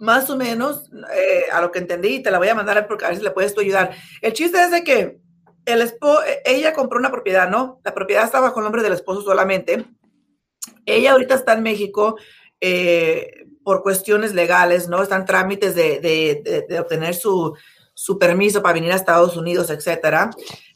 más 0.03 0.29
o 0.31 0.37
menos, 0.37 0.91
eh, 1.15 1.45
a 1.53 1.61
lo 1.61 1.71
que 1.71 1.79
entendí, 1.79 2.17
y 2.17 2.23
te 2.23 2.31
la 2.31 2.39
voy 2.39 2.49
a 2.49 2.55
mandar 2.55 2.87
porque 2.87 3.05
a 3.05 3.09
ver 3.09 3.17
si 3.19 3.23
le 3.23 3.31
puedes 3.31 3.55
tú 3.55 3.61
ayudar. 3.61 3.93
El 4.21 4.33
chiste 4.33 4.61
es 4.61 4.71
de 4.71 4.83
que 4.85 5.21
el 5.65 5.81
esposo, 5.81 6.21
ella 6.45 6.73
compró 6.75 6.99
una 6.99 7.11
propiedad, 7.13 7.49
¿no? 7.49 7.81
La 7.85 7.95
propiedad 7.95 8.25
está 8.25 8.41
bajo 8.41 8.59
el 8.59 8.65
nombre 8.65 8.83
del 8.83 8.93
esposo 8.95 9.23
solamente. 9.23 9.87
Ella 10.87 11.13
ahorita 11.13 11.35
está 11.37 11.53
en 11.53 11.63
México 11.63 12.17
eh, 12.61 13.47
por 13.65 13.83
cuestiones 13.83 14.35
legales, 14.35 14.89
¿no? 14.89 15.03
Están 15.03 15.25
trámites 15.25 15.75
de, 15.77 16.01
de- 16.01 16.43
de- 16.45 16.67
de 16.69 16.81
obtener 16.81 17.15
su, 17.15 17.57
su 17.95 18.19
permiso 18.19 18.61
para 18.61 18.75
venir 18.75 18.91
a 18.93 18.97
Estados 18.97 19.37
Unidos, 19.37 19.71
etcétera. 19.71 20.31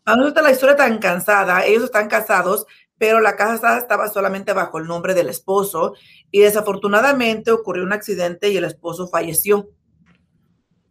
A 0.04 0.12
mí 0.12 0.18
me 0.21 0.25
gusta 0.26 0.42
la 0.42 0.52
historia 0.52 0.76
tan 0.76 0.99
cansada. 0.99 1.64
Ellos 1.66 1.83
están 1.83 2.09
casados, 2.09 2.64
pero 2.99 3.21
la 3.21 3.37
casa 3.37 3.79
estaba 3.79 4.09
solamente 4.09 4.53
bajo 4.53 4.79
el 4.79 4.87
nombre 4.87 5.15
del 5.15 5.29
esposo 5.29 5.95
y 6.31 6.41
desafortunadamente 6.41 7.50
ocurrió 7.50 7.85
un 7.85 7.93
accidente 7.93 8.50
y 8.50 8.57
el 8.57 8.65
esposo 8.65 9.09
falleció. 9.09 9.71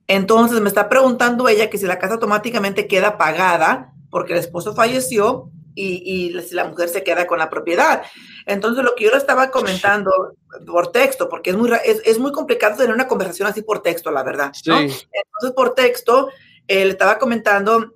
Entonces 0.07 0.61
me 0.61 0.69
está 0.69 0.87
preguntando 0.87 1.47
ella 1.47 1.69
que 1.69 1.77
si 1.77 1.85
la 1.85 1.99
casa 1.99 2.15
automáticamente 2.15 2.87
queda 2.87 3.17
pagada 3.17 3.93
porque 4.09 4.33
el 4.33 4.39
esposo 4.39 4.75
falleció 4.75 5.49
y, 5.73 6.29
y 6.35 6.41
si 6.41 6.55
la 6.55 6.65
mujer 6.65 6.89
se 6.89 7.03
queda 7.03 7.27
con 7.27 7.39
la 7.39 7.49
propiedad. 7.49 8.03
Entonces 8.45 8.83
lo 8.83 8.95
que 8.95 9.05
yo 9.05 9.11
le 9.11 9.17
estaba 9.17 9.51
comentando 9.51 10.11
por 10.65 10.91
texto, 10.91 11.27
porque 11.27 11.49
es 11.49 11.57
muy, 11.57 11.71
es, 11.83 12.01
es 12.05 12.19
muy 12.19 12.31
complicado 12.31 12.77
tener 12.77 12.93
una 12.93 13.07
conversación 13.07 13.47
así 13.47 13.61
por 13.61 13.81
texto, 13.81 14.11
la 14.11 14.23
verdad. 14.23 14.53
¿no? 14.65 14.77
Sí. 14.77 15.07
Entonces, 15.11 15.51
por 15.55 15.73
texto, 15.73 16.29
eh, 16.67 16.85
le 16.85 16.91
estaba 16.91 17.17
comentando, 17.17 17.93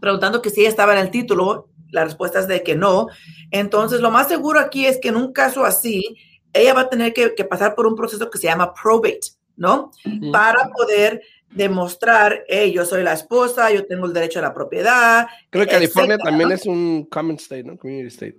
preguntando 0.00 0.42
que 0.42 0.50
si 0.50 0.64
estaba 0.64 0.92
en 0.92 0.98
el 0.98 1.10
título. 1.10 1.68
La 1.92 2.04
respuesta 2.04 2.40
es 2.40 2.48
de 2.48 2.62
que 2.62 2.74
no. 2.74 3.06
Entonces, 3.50 4.00
lo 4.00 4.10
más 4.10 4.28
seguro 4.28 4.58
aquí 4.58 4.86
es 4.86 4.98
que 4.98 5.08
en 5.08 5.16
un 5.16 5.32
caso 5.32 5.64
así, 5.64 6.16
ella 6.52 6.74
va 6.74 6.82
a 6.82 6.90
tener 6.90 7.12
que, 7.12 7.34
que 7.34 7.44
pasar 7.44 7.74
por 7.74 7.86
un 7.86 7.94
proceso 7.94 8.28
que 8.30 8.38
se 8.38 8.46
llama 8.48 8.74
probate, 8.74 9.20
¿no? 9.56 9.92
Para 10.32 10.68
poder 10.70 11.22
demostrar, 11.50 12.44
hey, 12.48 12.72
yo 12.72 12.84
soy 12.84 13.02
la 13.02 13.12
esposa, 13.12 13.70
yo 13.70 13.86
tengo 13.86 14.06
el 14.06 14.12
derecho 14.12 14.38
a 14.38 14.42
la 14.42 14.54
propiedad. 14.54 15.26
Creo 15.50 15.64
que 15.64 15.70
California 15.70 16.14
etcétera, 16.14 16.30
también 16.30 16.52
es 16.52 16.66
un 16.66 17.04
common 17.04 17.36
state, 17.36 17.64
¿no? 17.64 17.76
Community 17.76 18.08
state. 18.08 18.36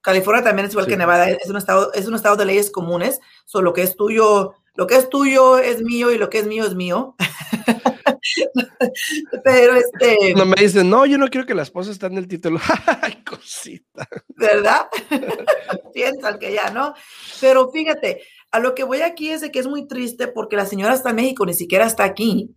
California 0.00 0.44
también 0.44 0.66
es 0.66 0.72
igual 0.72 0.86
Sí. 0.86 0.92
que 0.92 0.96
Nevada, 0.96 1.30
es 1.30 1.48
un 1.48 1.56
estado, 1.56 1.92
es 1.92 2.06
un 2.06 2.14
estado 2.14 2.36
de 2.36 2.44
leyes 2.44 2.70
comunes. 2.70 3.20
So, 3.44 3.62
lo 3.62 3.72
que 3.72 3.82
es 3.82 3.96
tuyo, 3.96 4.54
lo 4.74 4.86
que 4.86 4.96
es 4.96 5.08
tuyo 5.08 5.58
es 5.58 5.82
mío 5.82 6.12
y 6.12 6.18
lo 6.18 6.30
que 6.30 6.38
es 6.38 6.46
mío 6.46 6.64
es 6.64 6.74
mío. 6.74 7.16
Pero 9.44 9.74
este, 9.74 10.34
No 10.34 10.46
me 10.46 10.56
dicen, 10.56 10.88
no, 10.90 11.06
yo 11.06 11.18
no 11.18 11.28
quiero 11.28 11.46
que 11.46 11.54
la 11.54 11.62
esposa 11.62 11.90
esté 11.90 12.06
en 12.06 12.18
el 12.18 12.28
título. 12.28 12.58
Ay, 13.02 13.22
cosita. 13.24 14.08
¿verdad? 14.36 14.86
Piensan 15.94 16.38
que 16.38 16.52
ya, 16.52 16.70
¿no? 16.70 16.94
Pero 17.40 17.70
fíjate, 17.70 18.22
a 18.50 18.60
lo 18.60 18.74
que 18.74 18.84
voy 18.84 19.02
aquí 19.02 19.30
es 19.30 19.40
de 19.40 19.50
que 19.50 19.58
es 19.58 19.66
muy 19.66 19.86
triste 19.86 20.28
porque 20.28 20.56
la 20.56 20.66
señora 20.66 20.94
está 20.94 21.10
en 21.10 21.16
México, 21.16 21.44
ni 21.46 21.54
siquiera 21.54 21.86
está 21.86 22.04
aquí. 22.04 22.50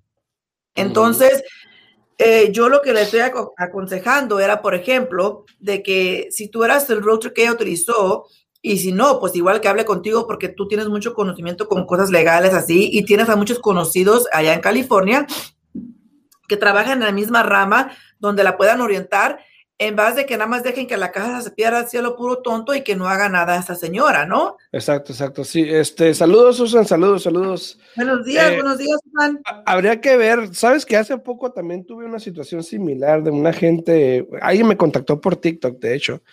Entonces, 0.76 1.44
eh, 2.18 2.52
yo 2.52 2.70
lo 2.70 2.82
que 2.82 2.94
le 2.94 3.02
estoy 3.02 3.22
aco- 3.22 3.54
aconsejando 3.58 4.40
era, 4.40 4.62
por 4.62 4.76
ejemplo, 4.76 5.46
de 5.60 5.82
que 5.84 6.28
si 6.32 6.50
tú 6.50 6.64
eras 6.64 6.90
el 6.90 7.04
realtor 7.04 7.34
que 7.34 7.42
ella 7.44 7.54
utilizó, 7.54 8.28
y 8.62 8.78
si 8.80 8.92
no, 8.92 9.22
pues 9.22 9.34
igual 9.38 9.62
que 9.62 9.70
hable 9.70 9.86
contigo 9.86 10.28
porque 10.28 10.50
tú 10.50 10.68
tienes 10.68 10.90
mucho 10.90 11.14
conocimiento 11.14 11.70
con 11.70 11.86
cosas 11.86 12.10
legales 12.10 12.54
así 12.54 12.90
y 12.92 13.06
tienes 13.06 13.30
a 13.30 13.38
muchos 13.38 13.60
conocidos 13.60 14.28
allá 14.34 14.54
en 14.54 14.60
California 14.60 15.26
que 16.50 16.58
trabajan 16.58 17.00
en 17.00 17.06
la 17.06 17.14
misma 17.14 17.44
rama 17.44 17.92
donde 18.20 18.44
la 18.44 18.58
puedan 18.58 18.82
orientar 18.82 19.40
en 19.82 19.96
base 19.96 20.18
de 20.18 20.26
que 20.26 20.34
nada 20.36 20.50
más 20.50 20.62
dejen 20.64 20.88
que 20.88 20.98
la 20.98 21.14
casa 21.14 21.40
se 21.42 21.52
pierda 21.52 21.80
al 21.80 21.88
cielo 21.88 22.18
puro 22.18 22.40
tonto 22.42 22.76
y 22.76 22.82
que 22.82 22.98
no 22.98 23.08
haga 23.08 23.30
nada 23.30 23.58
esa 23.58 23.76
señora, 23.76 24.26
¿no? 24.26 24.58
Exacto, 24.74 25.14
exacto. 25.14 25.46
Sí, 25.46 25.62
este, 25.70 26.14
saludos, 26.14 26.58
Susan, 26.58 26.86
saludos, 26.86 27.24
saludos. 27.24 27.80
Buenos 27.96 28.26
días, 28.26 28.52
Eh, 28.52 28.56
buenos 28.56 28.78
días. 28.78 29.00
Ha- 29.46 29.64
Habría 29.66 30.02
que 30.02 30.18
ver, 30.18 30.54
sabes 30.54 30.86
que 30.86 30.98
hace 30.98 31.18
poco 31.20 31.54
también 31.54 31.86
tuve 31.86 32.04
una 32.04 32.20
situación 32.20 32.62
similar 32.62 33.24
de 33.24 33.32
una 33.32 33.54
gente, 33.54 34.28
alguien 34.42 34.68
me 34.68 34.76
contactó 34.76 35.22
por 35.22 35.38
TikTok, 35.38 35.80
de 35.80 35.96
hecho, 35.96 36.24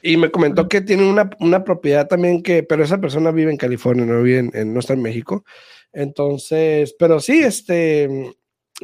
y 0.00 0.16
me 0.16 0.30
comentó 0.30 0.68
que 0.68 0.80
tiene 0.80 1.10
una, 1.10 1.28
una 1.40 1.64
propiedad 1.64 2.06
también 2.06 2.44
que, 2.44 2.62
pero 2.62 2.84
esa 2.84 2.98
persona 3.00 3.32
vive 3.32 3.50
en 3.50 3.56
California, 3.56 4.04
no 4.06 4.22
vive 4.22 4.38
en, 4.38 4.50
en- 4.54 4.72
no 4.72 4.78
está 4.78 4.92
en 4.92 5.02
México. 5.02 5.44
Entonces, 5.92 6.94
pero 6.98 7.18
sí, 7.18 7.42
este, 7.42 8.34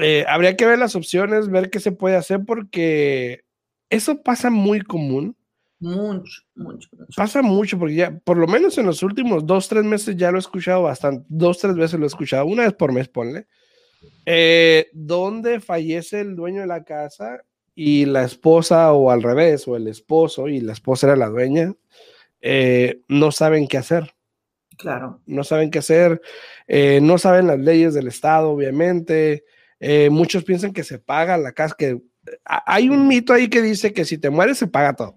eh, 0.00 0.24
habría 0.28 0.56
que 0.56 0.66
ver 0.66 0.78
las 0.78 0.96
opciones, 0.96 1.48
ver 1.48 1.70
qué 1.70 1.80
se 1.80 1.92
puede 1.92 2.16
hacer, 2.16 2.40
porque 2.46 3.42
eso 3.88 4.22
pasa 4.22 4.50
muy 4.50 4.80
común. 4.80 5.36
Mucho, 5.80 6.42
mucho, 6.54 6.88
mucho. 6.92 7.12
Pasa 7.16 7.40
mucho, 7.40 7.78
porque 7.78 7.94
ya, 7.94 8.18
por 8.18 8.36
lo 8.36 8.46
menos 8.46 8.76
en 8.76 8.84
los 8.86 9.02
últimos 9.02 9.46
dos, 9.46 9.66
tres 9.68 9.82
meses 9.84 10.14
ya 10.16 10.30
lo 10.30 10.36
he 10.36 10.40
escuchado 10.40 10.82
bastante, 10.82 11.24
dos, 11.28 11.58
tres 11.58 11.74
veces 11.74 11.98
lo 11.98 12.04
he 12.04 12.08
escuchado, 12.08 12.44
una 12.44 12.64
vez 12.64 12.74
por 12.74 12.92
mes, 12.92 13.08
ponle, 13.08 13.46
eh, 14.26 14.88
donde 14.92 15.60
fallece 15.60 16.20
el 16.20 16.36
dueño 16.36 16.60
de 16.60 16.66
la 16.66 16.84
casa 16.84 17.42
y 17.74 18.04
la 18.04 18.24
esposa, 18.24 18.92
o 18.92 19.10
al 19.10 19.22
revés, 19.22 19.66
o 19.68 19.76
el 19.76 19.88
esposo 19.88 20.48
y 20.48 20.60
la 20.60 20.74
esposa 20.74 21.06
era 21.06 21.16
la 21.16 21.28
dueña, 21.28 21.74
eh, 22.42 23.00
no 23.08 23.32
saben 23.32 23.66
qué 23.66 23.78
hacer, 23.78 24.14
Claro. 24.76 25.22
no 25.24 25.44
saben 25.44 25.70
qué 25.70 25.78
hacer, 25.78 26.20
eh, 26.68 27.00
no 27.02 27.16
saben 27.16 27.46
las 27.46 27.58
leyes 27.58 27.94
del 27.94 28.08
Estado, 28.08 28.50
obviamente, 28.50 29.44
eh, 29.80 30.08
muchos 30.10 30.44
piensan 30.44 30.72
que 30.72 30.84
se 30.84 30.98
paga 30.98 31.36
la 31.38 31.52
casa, 31.52 31.74
que 31.78 32.00
a- 32.44 32.62
hay 32.72 32.88
un 32.88 33.08
mito 33.08 33.32
ahí 33.32 33.48
que 33.48 33.62
dice 33.62 33.92
que 33.92 34.04
si 34.04 34.18
te 34.18 34.30
mueres 34.30 34.58
se 34.58 34.66
paga 34.66 34.94
todo. 34.94 35.16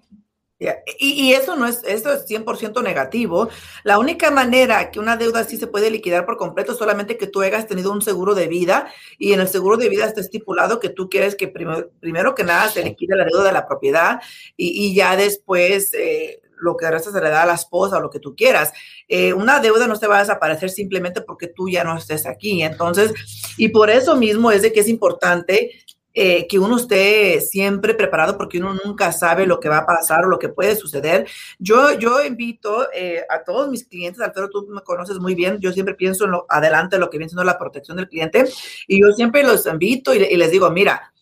Y, 0.97 1.09
y 1.21 1.33
eso 1.33 1.57
no 1.57 1.65
es, 1.67 1.81
esto 1.85 2.13
es 2.13 2.25
100% 2.25 2.81
negativo. 2.81 3.49
La 3.83 3.99
única 3.99 4.31
manera 4.31 4.91
que 4.91 4.99
una 4.99 5.17
deuda 5.17 5.41
así 5.41 5.57
se 5.57 5.67
puede 5.67 5.91
liquidar 5.91 6.25
por 6.25 6.37
completo 6.37 6.71
es 6.71 6.77
solamente 6.77 7.17
que 7.17 7.27
tú 7.27 7.41
hayas 7.41 7.67
tenido 7.67 7.91
un 7.91 8.01
seguro 8.01 8.33
de 8.33 8.47
vida 8.47 8.87
y 9.17 9.33
en 9.33 9.41
el 9.41 9.49
seguro 9.49 9.75
de 9.75 9.89
vida 9.89 10.05
está 10.05 10.21
estipulado 10.21 10.79
que 10.79 10.87
tú 10.87 11.09
quieres 11.09 11.35
que 11.35 11.49
primero, 11.49 11.91
primero 11.99 12.33
que 12.33 12.45
nada 12.45 12.69
se 12.69 12.81
liquide 12.81 13.17
la 13.17 13.25
deuda 13.25 13.43
de 13.43 13.51
la 13.51 13.67
propiedad 13.67 14.21
y, 14.55 14.69
y 14.87 14.95
ya 14.95 15.17
después 15.17 15.93
eh, 15.95 16.32
lo 16.63 16.77
que 16.77 16.89
resta 16.89 17.11
se 17.11 17.21
le 17.21 17.29
da 17.29 17.43
a 17.43 17.45
la 17.45 17.53
esposa 17.53 17.97
o 17.97 18.01
lo 18.01 18.09
que 18.09 18.19
tú 18.19 18.35
quieras. 18.35 18.71
Eh, 19.07 19.33
una 19.33 19.59
deuda 19.59 19.87
no 19.87 19.95
se 19.95 20.07
va 20.07 20.17
a 20.17 20.21
desaparecer 20.21 20.69
simplemente 20.69 21.21
porque 21.21 21.47
tú 21.47 21.69
ya 21.69 21.83
no 21.83 21.97
estés 21.97 22.25
aquí. 22.25 22.63
Entonces, 22.63 23.13
y 23.57 23.69
por 23.69 23.89
eso 23.89 24.15
mismo 24.15 24.51
es 24.51 24.61
de 24.61 24.71
que 24.71 24.79
es 24.79 24.87
importante 24.87 25.71
eh, 26.15 26.45
que 26.47 26.59
uno 26.59 26.77
esté 26.77 27.41
siempre 27.41 27.95
preparado 27.95 28.37
porque 28.37 28.59
uno 28.59 28.75
nunca 28.85 29.11
sabe 29.11 29.47
lo 29.47 29.59
que 29.59 29.67
va 29.67 29.79
a 29.79 29.85
pasar 29.85 30.23
o 30.25 30.29
lo 30.29 30.39
que 30.39 30.49
puede 30.49 30.75
suceder. 30.75 31.27
Yo, 31.57 31.97
yo 31.97 32.23
invito 32.23 32.87
eh, 32.93 33.23
a 33.29 33.43
todos 33.43 33.67
mis 33.69 33.87
clientes, 33.87 34.21
Alfredo, 34.21 34.49
tú 34.49 34.67
me 34.69 34.81
conoces 34.81 35.17
muy 35.17 35.33
bien, 35.33 35.59
yo 35.59 35.71
siempre 35.71 35.95
pienso 35.95 36.25
en 36.25 36.31
lo 36.31 36.45
adelante, 36.49 36.99
lo 36.99 37.09
que 37.09 37.17
viene 37.17 37.29
siendo 37.29 37.43
la 37.43 37.57
protección 37.57 37.97
del 37.97 38.09
cliente, 38.09 38.45
y 38.87 39.01
yo 39.01 39.11
siempre 39.13 39.43
los 39.43 39.65
invito 39.65 40.13
y, 40.13 40.19
y 40.19 40.37
les 40.37 40.51
digo, 40.51 40.69
mira, 40.69 41.12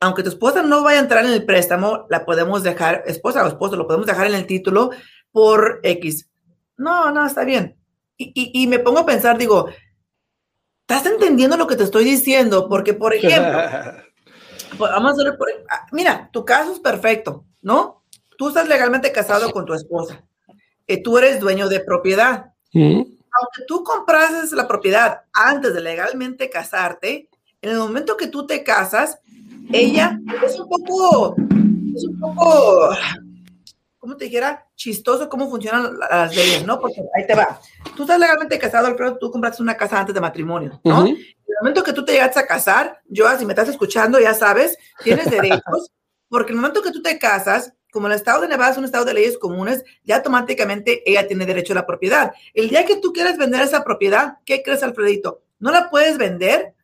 aunque 0.00 0.22
tu 0.22 0.28
esposa 0.28 0.62
no 0.62 0.82
vaya 0.82 0.98
a 0.98 1.02
entrar 1.02 1.24
en 1.24 1.32
el 1.32 1.44
préstamo, 1.44 2.06
la 2.10 2.24
podemos 2.24 2.62
dejar, 2.62 3.02
esposa 3.06 3.44
o 3.44 3.48
esposo, 3.48 3.76
lo 3.76 3.86
podemos 3.86 4.06
dejar 4.06 4.26
en 4.26 4.34
el 4.34 4.46
título 4.46 4.90
por 5.32 5.80
X. 5.82 6.28
No, 6.76 7.10
no, 7.10 7.26
está 7.26 7.44
bien. 7.44 7.76
Y, 8.16 8.32
y, 8.34 8.62
y 8.62 8.66
me 8.66 8.78
pongo 8.78 9.00
a 9.00 9.06
pensar, 9.06 9.38
digo, 9.38 9.68
¿Estás 10.88 11.04
entendiendo 11.06 11.56
lo 11.56 11.66
que 11.66 11.74
te 11.74 11.82
estoy 11.82 12.04
diciendo? 12.04 12.68
Porque, 12.68 12.94
por 12.94 13.12
ejemplo, 13.14 13.58
pues, 14.78 14.90
vamos 14.92 15.18
a 15.18 15.24
ver, 15.24 15.36
ah, 15.68 15.86
mira, 15.90 16.30
tu 16.32 16.44
caso 16.44 16.72
es 16.72 16.78
perfecto, 16.78 17.44
¿no? 17.60 18.04
Tú 18.38 18.48
estás 18.48 18.68
legalmente 18.68 19.10
casado 19.10 19.50
con 19.50 19.64
tu 19.64 19.74
esposa. 19.74 20.24
Eh, 20.86 21.02
tú 21.02 21.18
eres 21.18 21.40
dueño 21.40 21.68
de 21.68 21.80
propiedad. 21.80 22.52
Aunque 22.72 23.64
tú 23.66 23.82
comprases 23.82 24.52
la 24.52 24.68
propiedad 24.68 25.22
antes 25.32 25.74
de 25.74 25.80
legalmente 25.80 26.50
casarte, 26.50 27.30
en 27.62 27.70
el 27.70 27.78
momento 27.78 28.16
que 28.16 28.28
tú 28.28 28.46
te 28.46 28.62
casas, 28.62 29.18
ella 29.72 30.20
es 30.44 30.58
un 30.58 30.68
poco, 30.68 31.36
es 31.94 32.04
un 32.04 32.20
poco, 32.20 32.90
¿cómo 33.98 34.16
te 34.16 34.26
dijera? 34.26 34.66
Chistoso 34.74 35.28
cómo 35.28 35.48
funcionan 35.48 35.98
las 35.98 36.34
leyes, 36.34 36.64
¿no? 36.66 36.78
Porque 36.78 37.02
ahí 37.14 37.26
te 37.26 37.34
va. 37.34 37.60
Tú 37.96 38.02
estás 38.02 38.18
legalmente 38.18 38.58
casado, 38.58 38.86
Alfredo, 38.86 39.18
tú 39.18 39.30
compraste 39.30 39.62
una 39.62 39.76
casa 39.76 39.98
antes 39.98 40.14
de 40.14 40.20
matrimonio, 40.20 40.80
¿no? 40.84 41.06
En 41.06 41.16
el 41.16 41.56
momento 41.60 41.82
que 41.82 41.92
tú 41.92 42.04
te 42.04 42.12
llegas 42.12 42.36
a 42.36 42.46
casar, 42.46 43.00
yo, 43.06 43.26
si 43.38 43.46
me 43.46 43.52
estás 43.52 43.68
escuchando, 43.68 44.20
ya 44.20 44.34
sabes, 44.34 44.76
tienes 45.02 45.30
derechos, 45.30 45.90
porque 46.28 46.52
el 46.52 46.56
momento 46.56 46.82
que 46.82 46.90
tú 46.90 47.02
te 47.02 47.18
casas, 47.18 47.72
como 47.90 48.08
el 48.08 48.12
estado 48.12 48.42
de 48.42 48.48
Nevada 48.48 48.72
es 48.72 48.78
un 48.78 48.84
estado 48.84 49.06
de 49.06 49.14
leyes 49.14 49.38
comunes, 49.38 49.82
ya 50.04 50.16
automáticamente 50.16 51.02
ella 51.10 51.26
tiene 51.26 51.46
derecho 51.46 51.72
a 51.72 51.76
la 51.76 51.86
propiedad. 51.86 52.34
El 52.52 52.68
día 52.68 52.84
que 52.84 52.96
tú 52.96 53.12
quieras 53.12 53.38
vender 53.38 53.62
esa 53.62 53.84
propiedad, 53.84 54.38
¿qué 54.44 54.62
crees, 54.62 54.82
Alfredito? 54.82 55.42
No 55.58 55.70
la 55.70 55.88
puedes 55.88 56.18
vender 56.18 56.74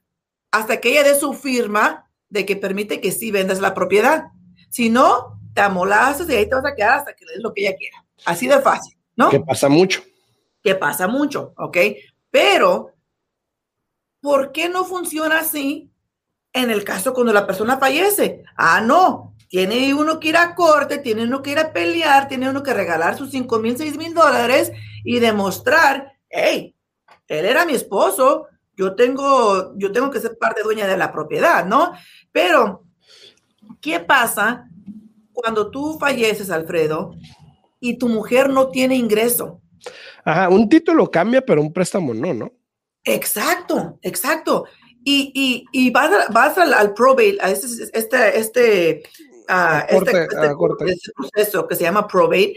hasta 0.50 0.80
que 0.80 0.90
ella 0.90 1.02
dé 1.02 1.14
su 1.14 1.34
firma 1.34 2.08
de 2.32 2.46
que 2.46 2.56
permite 2.56 3.00
que 3.00 3.12
sí 3.12 3.30
vendas 3.30 3.60
la 3.60 3.74
propiedad. 3.74 4.24
Si 4.70 4.88
no, 4.88 5.38
te 5.54 5.60
amolazas 5.60 6.28
y 6.30 6.34
ahí 6.34 6.48
te 6.48 6.54
vas 6.54 6.64
a 6.64 6.74
quedar 6.74 6.98
hasta 6.98 7.14
que 7.14 7.26
le 7.26 7.34
des 7.34 7.42
lo 7.42 7.52
que 7.52 7.60
ella 7.60 7.76
quiera. 7.76 8.04
Así 8.24 8.48
de 8.48 8.58
fácil, 8.60 8.96
¿no? 9.16 9.28
Que 9.28 9.40
pasa 9.40 9.68
mucho. 9.68 10.02
Que 10.62 10.74
pasa 10.74 11.06
mucho, 11.08 11.52
¿ok? 11.58 11.76
Pero, 12.30 12.94
¿por 14.22 14.50
qué 14.50 14.70
no 14.70 14.84
funciona 14.84 15.40
así 15.40 15.90
en 16.54 16.70
el 16.70 16.84
caso 16.84 17.12
cuando 17.12 17.34
la 17.34 17.46
persona 17.46 17.76
fallece? 17.76 18.44
Ah, 18.56 18.80
no. 18.80 19.34
Tiene 19.48 19.92
uno 19.92 20.18
que 20.18 20.28
ir 20.28 20.38
a 20.38 20.54
corte, 20.54 20.98
tiene 20.98 21.24
uno 21.24 21.42
que 21.42 21.50
ir 21.50 21.58
a 21.58 21.74
pelear, 21.74 22.28
tiene 22.28 22.48
uno 22.48 22.62
que 22.62 22.72
regalar 22.72 23.18
sus 23.18 23.30
5 23.30 23.58
mil, 23.58 23.76
6 23.76 23.98
mil 23.98 24.14
dólares 24.14 24.72
y 25.04 25.18
demostrar, 25.18 26.14
hey, 26.30 26.74
él 27.28 27.44
era 27.44 27.66
mi 27.66 27.74
esposo, 27.74 28.46
yo 28.76 28.94
tengo, 28.94 29.76
yo 29.76 29.92
tengo 29.92 30.10
que 30.10 30.20
ser 30.20 30.38
parte 30.38 30.62
dueña 30.62 30.86
de 30.86 30.96
la 30.96 31.12
propiedad, 31.12 31.64
¿no? 31.66 31.92
Pero, 32.30 32.84
¿qué 33.80 34.00
pasa 34.00 34.68
cuando 35.32 35.70
tú 35.70 35.98
falleces, 35.98 36.50
Alfredo, 36.50 37.14
y 37.80 37.98
tu 37.98 38.08
mujer 38.08 38.48
no 38.48 38.68
tiene 38.68 38.96
ingreso? 38.96 39.60
Ajá, 40.24 40.48
un 40.48 40.68
título 40.68 41.10
cambia, 41.10 41.44
pero 41.44 41.60
un 41.60 41.72
préstamo 41.72 42.14
no, 42.14 42.32
¿no? 42.32 42.52
Exacto, 43.04 43.98
exacto. 44.02 44.64
Y, 45.04 45.32
y, 45.34 45.64
y 45.72 45.90
vas, 45.90 46.10
vas 46.32 46.56
al, 46.58 46.72
al, 46.72 46.94
probate, 46.94 47.38
a 47.40 47.50
este, 47.50 47.66
este, 47.92 48.38
este, 48.38 49.02
uh, 49.48 49.92
corte, 49.92 50.10
este, 50.10 50.22
este, 50.22 50.92
este, 50.92 51.12
proceso 51.16 51.66
que 51.66 51.74
se 51.74 51.82
llama 51.82 52.06
probate, 52.06 52.54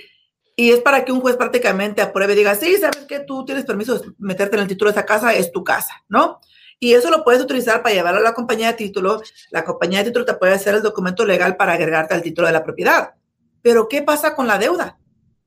y 0.55 0.71
es 0.71 0.79
para 0.79 1.03
que 1.03 1.11
un 1.11 1.19
juez 1.19 1.35
prácticamente 1.35 2.01
apruebe 2.01 2.33
y 2.33 2.37
diga, 2.37 2.55
sí, 2.55 2.77
sabes 2.77 3.05
que 3.07 3.19
tú 3.19 3.43
tienes 3.43 3.65
permiso 3.65 3.99
de 3.99 4.13
meterte 4.17 4.55
en 4.55 4.61
el 4.63 4.67
título 4.67 4.91
de 4.91 4.97
esa 4.97 5.05
casa, 5.05 5.33
es 5.33 5.51
tu 5.51 5.63
casa, 5.63 6.03
¿no? 6.07 6.39
Y 6.79 6.93
eso 6.93 7.09
lo 7.09 7.23
puedes 7.23 7.41
utilizar 7.41 7.81
para 7.81 7.95
llevarlo 7.95 8.19
a 8.19 8.23
la 8.23 8.33
compañía 8.33 8.67
de 8.67 8.73
título. 8.73 9.21
La 9.49 9.63
compañía 9.63 9.99
de 9.99 10.05
título 10.05 10.25
te 10.25 10.33
puede 10.33 10.53
hacer 10.53 10.75
el 10.75 10.81
documento 10.81 11.25
legal 11.25 11.55
para 11.55 11.73
agregarte 11.73 12.13
al 12.13 12.21
título 12.21 12.47
de 12.47 12.53
la 12.53 12.63
propiedad. 12.63 13.15
Pero 13.61 13.87
¿qué 13.87 14.01
pasa 14.01 14.35
con 14.35 14.47
la 14.47 14.57
deuda? 14.57 14.97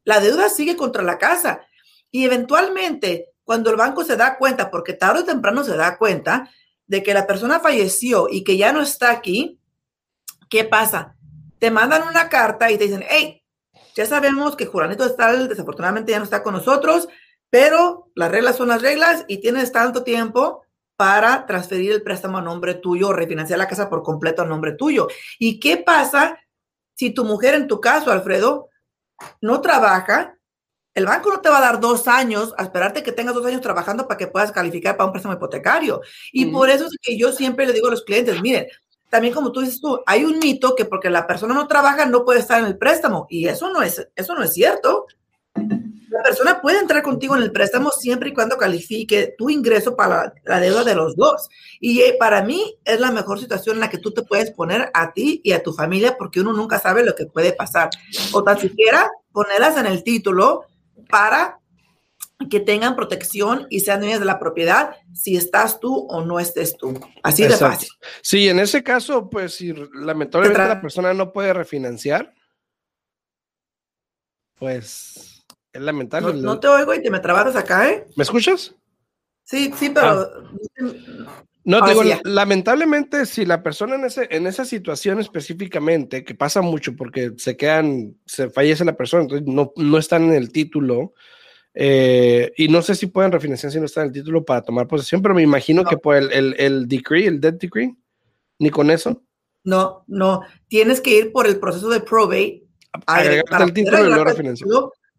La 0.05 0.21
deuda 0.21 0.49
sigue 0.49 0.77
contra 0.77 1.03
la 1.03 1.19
casa. 1.19 1.61
Y 2.11 2.25
eventualmente, 2.25 3.33
cuando 3.45 3.71
el 3.71 3.77
banco 3.77 4.05
se 4.05 4.17
da 4.17 4.39
cuenta, 4.39 4.71
porque 4.71 4.95
tarde 4.95 5.21
o 5.21 5.25
temprano 5.25 5.65
se 5.65 5.77
da 5.77 5.99
cuenta 5.99 6.51
de 6.87 7.03
que 7.03 7.15
la 7.15 7.27
persona 7.27 7.61
falleció 7.61 8.29
y 8.31 8.43
que 8.43 8.57
ya 8.57 8.73
no 8.73 8.81
está 8.81 9.11
aquí, 9.11 9.61
¿qué 10.49 10.65
pasa? 10.65 11.15
Te 11.59 11.71
mandan 11.71 12.09
una 12.09 12.29
carta 12.31 12.71
y 12.71 12.79
te 12.79 12.85
dicen, 12.85 13.05
hey, 13.09 13.38
ya 13.99 14.07
sabemos 14.07 14.55
que 14.55 14.65
Juranito 14.65 15.05
está, 15.05 15.35
desafortunadamente 15.35 16.13
ya 16.13 16.19
no 16.19 16.25
está 16.25 16.45
con 16.45 16.55
nosotros, 16.55 17.09
pero 17.51 18.13
las 18.15 18.31
reglas 18.31 18.57
son 18.57 18.69
las 18.69 18.81
reglas 18.81 19.25
y 19.27 19.39
tienes 19.39 19.73
tanto 19.73 20.05
tiempo 20.05 20.63
para 20.97 21.47
transferir 21.47 21.91
el 21.91 22.03
préstamo 22.03 22.39
a 22.39 22.43
nombre 22.43 22.75
tuyo 22.75 23.09
o 23.09 23.13
refinanciar 23.13 23.59
la 23.59 23.67
casa 23.67 23.91
por 23.91 24.05
completo 24.05 24.43
a 24.43 24.47
nombre 24.47 24.73
tuyo. 24.73 25.09
¿Y 25.41 25.59
qué 25.59 25.79
pasa 25.79 26.39
si 26.95 27.11
tu 27.11 27.25
mujer, 27.25 27.57
en 27.57 27.67
tu 27.67 27.81
caso, 27.81 28.13
Alfredo, 28.13 28.69
no 29.41 29.61
trabaja 29.61 30.39
el 30.95 31.07
banco 31.07 31.31
no 31.31 31.41
te 31.41 31.49
va 31.49 31.59
a 31.59 31.61
dar 31.61 31.79
dos 31.79 32.09
años 32.09 32.53
a 32.59 32.65
esperarte 32.65 33.05
que 33.05 33.13
tengas 33.13 33.35
dos 33.35 33.47
años 33.47 33.61
trabajando 33.61 34.09
para 34.09 34.19
que 34.19 34.27
puedas 34.27 34.51
calificar 34.51 34.97
para 34.97 35.07
un 35.07 35.13
préstamo 35.13 35.35
hipotecario. 35.35 36.01
Y 36.33 36.47
por 36.47 36.69
eso 36.71 36.87
es 36.87 36.97
que 37.01 37.17
yo 37.17 37.31
siempre 37.31 37.67
le 37.67 37.73
digo 37.73 37.87
a 37.87 37.93
los 37.93 38.03
clientes, 38.03 38.41
miren, 38.41 38.67
también 39.11 39.35
como 39.35 39.53
tú 39.53 39.61
dices 39.61 39.81
tú, 39.81 40.01
hay 40.07 40.25
un 40.25 40.39
mito 40.39 40.75
que 40.75 40.85
porque 40.85 41.11
la 41.11 41.27
persona 41.27 41.55
no 41.55 41.67
trabaja 41.67 42.07
no 42.07 42.25
puede 42.25 42.41
estar 42.41 42.61
en 42.61 42.67
el 42.67 42.79
préstamo. 42.79 43.27
Y 43.31 43.47
eso 43.47 43.71
no 43.71 43.83
es, 43.83 44.07
eso 44.15 44.35
no 44.35 44.43
es 44.43 44.53
cierto. 44.53 45.07
La 46.11 46.23
persona 46.23 46.61
puede 46.61 46.79
entrar 46.79 47.03
contigo 47.03 47.37
en 47.37 47.43
el 47.43 47.53
préstamo 47.53 47.91
siempre 47.91 48.31
y 48.31 48.35
cuando 48.35 48.57
califique 48.57 49.35
tu 49.37 49.51
ingreso 49.51 49.95
para 49.95 50.33
la 50.45 50.61
deuda 50.61 50.85
de 50.85 50.95
los 50.95 51.17
dos. 51.17 51.49
Y 51.81 52.01
eh, 52.01 52.17
para 52.19 52.43
mí 52.43 52.77
es 52.85 52.99
la 52.99 53.11
mejor 53.11 53.39
situación 53.39 53.77
en 53.77 53.81
la 53.81 53.91
que 53.91 53.99
tú 53.99 54.13
te 54.13 54.23
puedes 54.23 54.51
poner 54.51 54.91
a 54.95 55.13
ti 55.13 55.41
y 55.45 55.53
a 55.53 55.63
tu 55.63 55.73
familia 55.73 56.17
porque 56.19 56.41
uno 56.41 56.53
nunca 56.53 56.79
sabe 56.79 57.05
lo 57.05 57.15
que 57.15 57.27
puede 57.27 57.53
pasar. 57.53 57.91
O 58.33 58.43
tan 58.43 58.59
siquiera 58.59 59.11
ponerlas 59.33 59.77
en 59.77 59.87
el 59.87 60.03
título 60.03 60.65
para 61.11 61.58
que 62.51 62.61
tengan 62.61 62.95
protección 62.95 63.67
y 63.69 63.81
sean 63.81 64.01
dueñas 64.01 64.21
de 64.21 64.27
la 64.27 64.39
propiedad 64.39 64.97
si 65.13 65.37
estás 65.37 65.81
tú 65.81 66.07
o 66.09 66.25
no 66.25 66.39
estés 66.39 66.77
tú. 66.77 66.99
Así 67.23 67.43
de 67.43 67.57
fácil. 67.57 67.89
Sí, 68.23 68.49
en 68.49 68.61
ese 68.61 68.83
caso, 68.83 69.29
pues 69.29 69.55
si 69.55 69.75
lamentablemente 69.95 70.69
la 70.69 70.81
persona 70.81 71.13
no 71.15 71.33
puede 71.33 71.53
refinanciar, 71.53 72.33
pues 74.55 75.45
es 75.73 75.83
lamentable. 75.83 76.35
No, 76.35 76.61
te 76.61 76.69
oigo 76.69 76.95
y 76.95 77.03
te 77.03 77.11
me 77.11 77.21
trabas 77.21 77.57
acá, 77.57 77.91
¿eh? 77.91 78.07
¿Me 78.17 78.23
escuchas? 78.23 78.75
Sí, 79.45 79.73
sí, 79.77 79.91
pero... 79.91 80.07
Ah. 80.09 81.45
No, 81.65 81.85
te 81.85 81.91
digo, 81.91 82.03
lamentablemente, 82.25 83.27
si 83.27 83.45
la 83.45 83.63
persona 83.63 83.97
en, 83.97 84.07
ese, 84.07 84.27
en 84.31 84.47
esa 84.47 84.65
situación 84.65 85.21
específicamente, 85.21 86.25
que 86.25 86.35
pasa 86.35 86.63
mucho 86.63 86.97
porque 86.97 87.33
se 87.37 87.59
quedan, 87.59 88.17
se 88.25 88.49
fallece 88.49 88.87
la 88.87 88.97
persona, 88.97 89.25
entonces 89.25 89.47
no, 89.47 89.73
no 89.77 89.99
están 89.99 90.25
en 90.25 90.33
el 90.33 90.51
título, 90.51 91.13
eh, 91.81 92.53
y 92.57 92.67
no 92.67 92.83
sé 92.83 92.97
si 92.97 93.07
pueden 93.07 93.31
refinanciar 93.31 93.71
si 93.71 93.79
no 93.79 93.87
están 93.87 94.03
en 94.03 94.09
el 94.09 94.15
título 94.15 94.45
para 94.45 94.63
tomar 94.63 94.89
posesión, 94.89 95.23
pero 95.23 95.33
me 95.33 95.43
imagino 95.43 95.85
que 95.85 95.97
por 95.97 96.17
el, 96.17 96.33
el, 96.33 96.57
el 96.59 96.89
decree, 96.89 97.29
el 97.29 97.41
dead 97.41 97.55
decree, 97.55 97.95
ni 98.59 98.71
con 98.71 98.91
eso. 98.91 99.23
No, 99.63 100.03
no, 100.09 100.43
tienes 100.67 101.01
que 101.01 101.11
ir 101.11 101.31
por 101.31 101.47
el 101.47 101.61
proceso 101.61 101.89
de 101.89 102.01
probate. 102.01 102.65
Agregarte 103.07 103.63
el 103.63 103.73
título 103.73 104.05
y 104.05 104.09
luego 104.09 104.25
refinanciar 104.25 104.69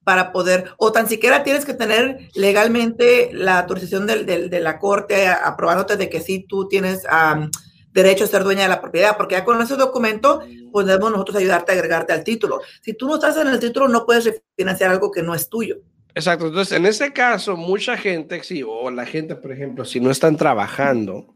para 0.04 0.32
poder, 0.32 0.72
o 0.78 0.92
tan 0.92 1.08
siquiera 1.08 1.44
tienes 1.44 1.66
que 1.66 1.76
tener 1.76 2.30
legalmente 2.34 3.30
la 3.32 3.60
autorización 3.60 4.08
del, 4.08 4.26
del, 4.26 4.50
de 4.50 4.60
la 4.60 4.80
corte 4.80 5.28
aprobándote 5.28 5.98
de 5.98 6.10
que 6.10 6.20
sí 6.20 6.46
tú 6.50 6.68
tienes 6.68 7.04
um, 7.06 7.50
derecho 7.92 8.24
a 8.24 8.28
ser 8.28 8.44
dueña 8.44 8.64
de 8.64 8.70
la 8.70 8.82
propiedad, 8.82 9.16
porque 9.18 9.36
ya 9.36 9.46
con 9.46 9.62
ese 9.62 9.76
documento 9.76 10.42
podemos 10.72 11.12
nosotros 11.12 11.38
ayudarte 11.38 11.72
a 11.72 11.76
agregarte 11.76 12.12
al 12.12 12.24
título. 12.24 12.60
Si 12.82 12.96
tú 12.96 13.08
no 13.08 13.16
estás 13.16 13.38
en 13.38 13.50
el 13.50 13.60
título, 13.60 13.88
no 13.88 14.06
puedes 14.06 14.26
refinanciar 14.26 14.90
algo 14.90 15.12
que 15.12 15.22
no 15.22 15.36
es 15.36 15.48
tuyo. 15.48 15.78
Exacto, 16.20 16.48
entonces 16.48 16.78
en 16.78 16.86
ese 16.86 17.14
caso, 17.14 17.56
mucha 17.56 17.96
gente, 17.96 18.44
sí, 18.44 18.62
o 18.62 18.92
la 18.92 19.06
gente, 19.06 19.38
por 19.38 19.54
ejemplo, 19.54 19.86
si 19.86 20.02
no 20.02 20.12
están 20.12 20.36
trabajando 20.36 21.34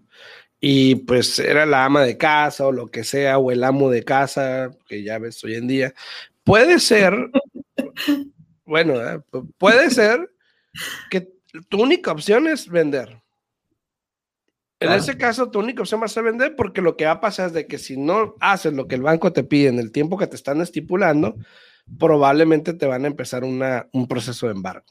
y 0.60 0.96
pues 0.96 1.40
era 1.40 1.66
la 1.66 1.86
ama 1.86 2.04
de 2.04 2.18
casa 2.18 2.68
o 2.68 2.72
lo 2.74 2.92
que 2.92 3.06
sea, 3.06 3.38
o 3.38 3.50
el 3.50 3.64
amo 3.64 3.90
de 3.90 4.04
casa, 4.04 4.72
que 4.86 5.02
ya 5.02 5.20
ves 5.20 5.42
hoy 5.46 5.56
en 5.56 5.68
día, 5.68 5.94
puede 6.44 6.82
ser 6.82 7.32
bueno, 8.66 8.96
eh, 8.96 9.22
puede 9.58 9.90
ser 9.90 10.30
que 11.10 11.30
tu 11.70 11.82
única 11.82 12.12
opción 12.12 12.48
es 12.48 12.68
vender. 12.68 13.22
En 14.82 14.92
ese 14.92 15.18
caso, 15.18 15.50
tu 15.50 15.60
única 15.60 15.82
opción 15.82 16.02
va 16.02 16.08
a 16.08 16.10
ser 16.10 16.24
vender 16.24 16.58
porque 16.58 16.82
lo 16.82 16.98
que 16.98 17.06
va 17.06 17.12
a 17.12 17.22
pasar 17.22 17.48
es 17.48 17.54
de 17.54 17.68
que 17.68 17.78
si 17.78 17.96
no 17.96 18.36
haces 18.42 18.74
lo 18.74 18.86
que 18.90 18.96
el 18.96 19.02
banco 19.02 19.32
te 19.32 19.46
pide 19.46 19.70
en 19.70 19.80
el 19.80 19.94
tiempo 19.94 20.18
que 20.18 20.28
te 20.28 20.36
están 20.36 20.60
estipulando, 20.60 21.38
probablemente 22.00 22.74
te 22.74 22.86
van 22.86 23.06
a 23.06 23.08
empezar 23.08 23.44
una, 23.44 23.88
un 23.92 24.08
proceso 24.08 24.48
de 24.48 24.54
embargo. 24.54 24.86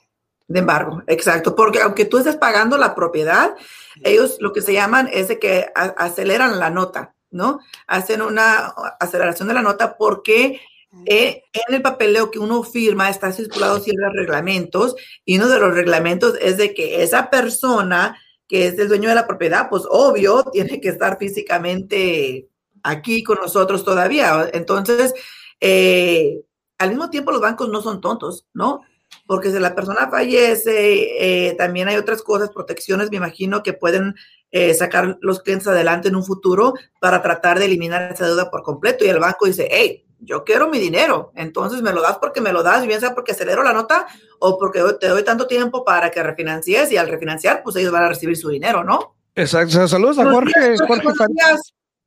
De 0.48 0.58
embargo, 0.58 1.02
exacto, 1.06 1.54
porque 1.54 1.80
aunque 1.80 2.04
tú 2.04 2.18
estés 2.18 2.36
pagando 2.36 2.76
la 2.76 2.94
propiedad, 2.94 3.54
ellos 4.02 4.36
lo 4.40 4.52
que 4.52 4.60
se 4.60 4.72
llaman 4.72 5.08
es 5.12 5.28
de 5.28 5.38
que 5.38 5.66
aceleran 5.74 6.58
la 6.58 6.68
nota, 6.68 7.14
¿no? 7.30 7.60
Hacen 7.86 8.22
una 8.22 8.74
aceleración 9.00 9.48
de 9.48 9.54
la 9.54 9.62
nota 9.62 9.96
porque 9.96 10.60
eh, 11.06 11.42
en 11.52 11.74
el 11.74 11.80
papeleo 11.80 12.30
que 12.30 12.38
uno 12.38 12.62
firma 12.64 13.08
está 13.08 13.28
estipulado 13.28 13.80
ciertos 13.80 14.12
reglamentos 14.14 14.94
y 15.24 15.38
uno 15.38 15.48
de 15.48 15.58
los 15.58 15.74
reglamentos 15.74 16.34
es 16.40 16.58
de 16.58 16.74
que 16.74 17.02
esa 17.02 17.30
persona 17.30 18.18
que 18.46 18.66
es 18.66 18.78
el 18.78 18.88
dueño 18.88 19.08
de 19.08 19.14
la 19.14 19.26
propiedad, 19.26 19.70
pues 19.70 19.84
obvio, 19.88 20.44
tiene 20.52 20.78
que 20.78 20.90
estar 20.90 21.16
físicamente 21.18 22.48
aquí 22.82 23.22
con 23.22 23.38
nosotros 23.38 23.82
todavía. 23.82 24.50
Entonces, 24.52 25.14
eh, 25.58 26.42
al 26.78 26.90
mismo 26.90 27.10
tiempo 27.10 27.32
los 27.32 27.40
bancos 27.40 27.68
no 27.68 27.80
son 27.80 28.00
tontos, 28.00 28.46
¿no? 28.54 28.82
Porque 29.26 29.50
si 29.50 29.58
la 29.58 29.74
persona 29.74 30.08
fallece, 30.10 31.48
eh, 31.48 31.54
también 31.54 31.88
hay 31.88 31.96
otras 31.96 32.22
cosas, 32.22 32.50
protecciones, 32.50 33.10
me 33.10 33.18
imagino, 33.18 33.62
que 33.62 33.72
pueden 33.72 34.14
eh, 34.50 34.74
sacar 34.74 35.18
los 35.20 35.40
clientes 35.40 35.68
adelante 35.68 36.08
en 36.08 36.16
un 36.16 36.24
futuro 36.24 36.74
para 37.00 37.22
tratar 37.22 37.58
de 37.58 37.66
eliminar 37.66 38.12
esa 38.12 38.26
deuda 38.26 38.50
por 38.50 38.62
completo. 38.62 39.04
Y 39.04 39.08
el 39.08 39.20
banco 39.20 39.46
dice, 39.46 39.68
hey, 39.70 40.06
yo 40.18 40.44
quiero 40.44 40.68
mi 40.68 40.78
dinero, 40.78 41.32
entonces 41.34 41.82
me 41.82 41.92
lo 41.92 42.00
das 42.00 42.18
porque 42.18 42.40
me 42.40 42.52
lo 42.52 42.62
das, 42.62 42.86
bien 42.86 43.00
sea 43.00 43.14
porque 43.14 43.32
acelero 43.32 43.64
la 43.64 43.72
nota 43.72 44.06
o 44.38 44.56
porque 44.56 44.80
te 45.00 45.08
doy 45.08 45.24
tanto 45.24 45.46
tiempo 45.46 45.84
para 45.84 46.10
que 46.10 46.22
refinancies 46.22 46.92
y 46.92 46.96
al 46.96 47.08
refinanciar, 47.08 47.62
pues 47.62 47.74
ellos 47.76 47.92
van 47.92 48.04
a 48.04 48.08
recibir 48.08 48.36
su 48.36 48.48
dinero, 48.48 48.84
¿no? 48.84 49.16
Exacto. 49.34 49.88
Saludos 49.88 50.18
a 50.18 50.30
Jorge. 50.30 50.76
Jorge 50.86 51.08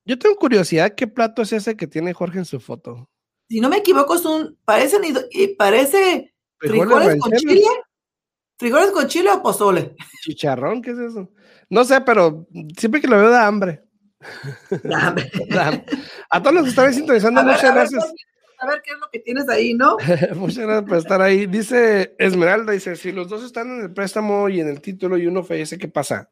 yo 0.06 0.20
tengo 0.20 0.36
curiosidad, 0.36 0.94
¿qué 0.96 1.08
plato 1.08 1.42
es 1.42 1.52
ese 1.52 1.76
que 1.76 1.88
tiene 1.88 2.14
Jorge 2.14 2.38
en 2.38 2.46
su 2.46 2.60
foto? 2.60 3.10
Si 3.48 3.60
no 3.60 3.70
me 3.70 3.78
equivoco, 3.78 4.16
es 4.16 4.26
un, 4.26 4.58
parece, 4.66 4.98
parece 5.58 6.34
frijoles 6.58 7.20
con 7.20 7.32
chile. 7.34 7.62
¿Frijoles 8.58 8.92
con 8.92 9.08
chile 9.08 9.30
o 9.32 9.42
pozole? 9.42 9.96
Chicharrón, 10.24 10.82
¿qué 10.82 10.92
es 10.92 10.98
eso? 10.98 11.30
No 11.70 11.84
sé, 11.84 12.02
pero 12.02 12.48
siempre 12.78 13.02
que 13.02 13.08
lo 13.08 13.18
veo 13.18 13.30
da 13.30 13.46
hambre. 13.46 13.84
a 16.30 16.42
todos 16.42 16.54
los 16.54 16.64
que 16.64 16.70
están 16.70 16.94
sintonizando, 16.94 17.44
muchas 17.44 17.74
gracias. 17.74 18.14
a 18.60 18.68
ver 18.68 18.82
qué 18.84 18.94
es 18.94 19.00
lo 19.00 19.10
que 19.12 19.20
tienes 19.20 19.50
ahí, 19.50 19.74
¿no? 19.74 19.98
muchas 20.36 20.66
gracias 20.66 20.90
por 20.90 20.98
estar 20.98 21.22
ahí. 21.22 21.46
Dice 21.46 22.16
Esmeralda, 22.18 22.72
dice, 22.72 22.96
si 22.96 23.12
los 23.12 23.28
dos 23.28 23.44
están 23.44 23.70
en 23.70 23.82
el 23.84 23.94
préstamo 23.94 24.48
y 24.50 24.62
en 24.62 24.70
el 24.70 24.82
título 24.82 25.18
y 25.18 25.28
uno 25.28 25.44
fallece, 25.44 25.78
¿qué 25.78 25.88
pasa? 25.88 26.30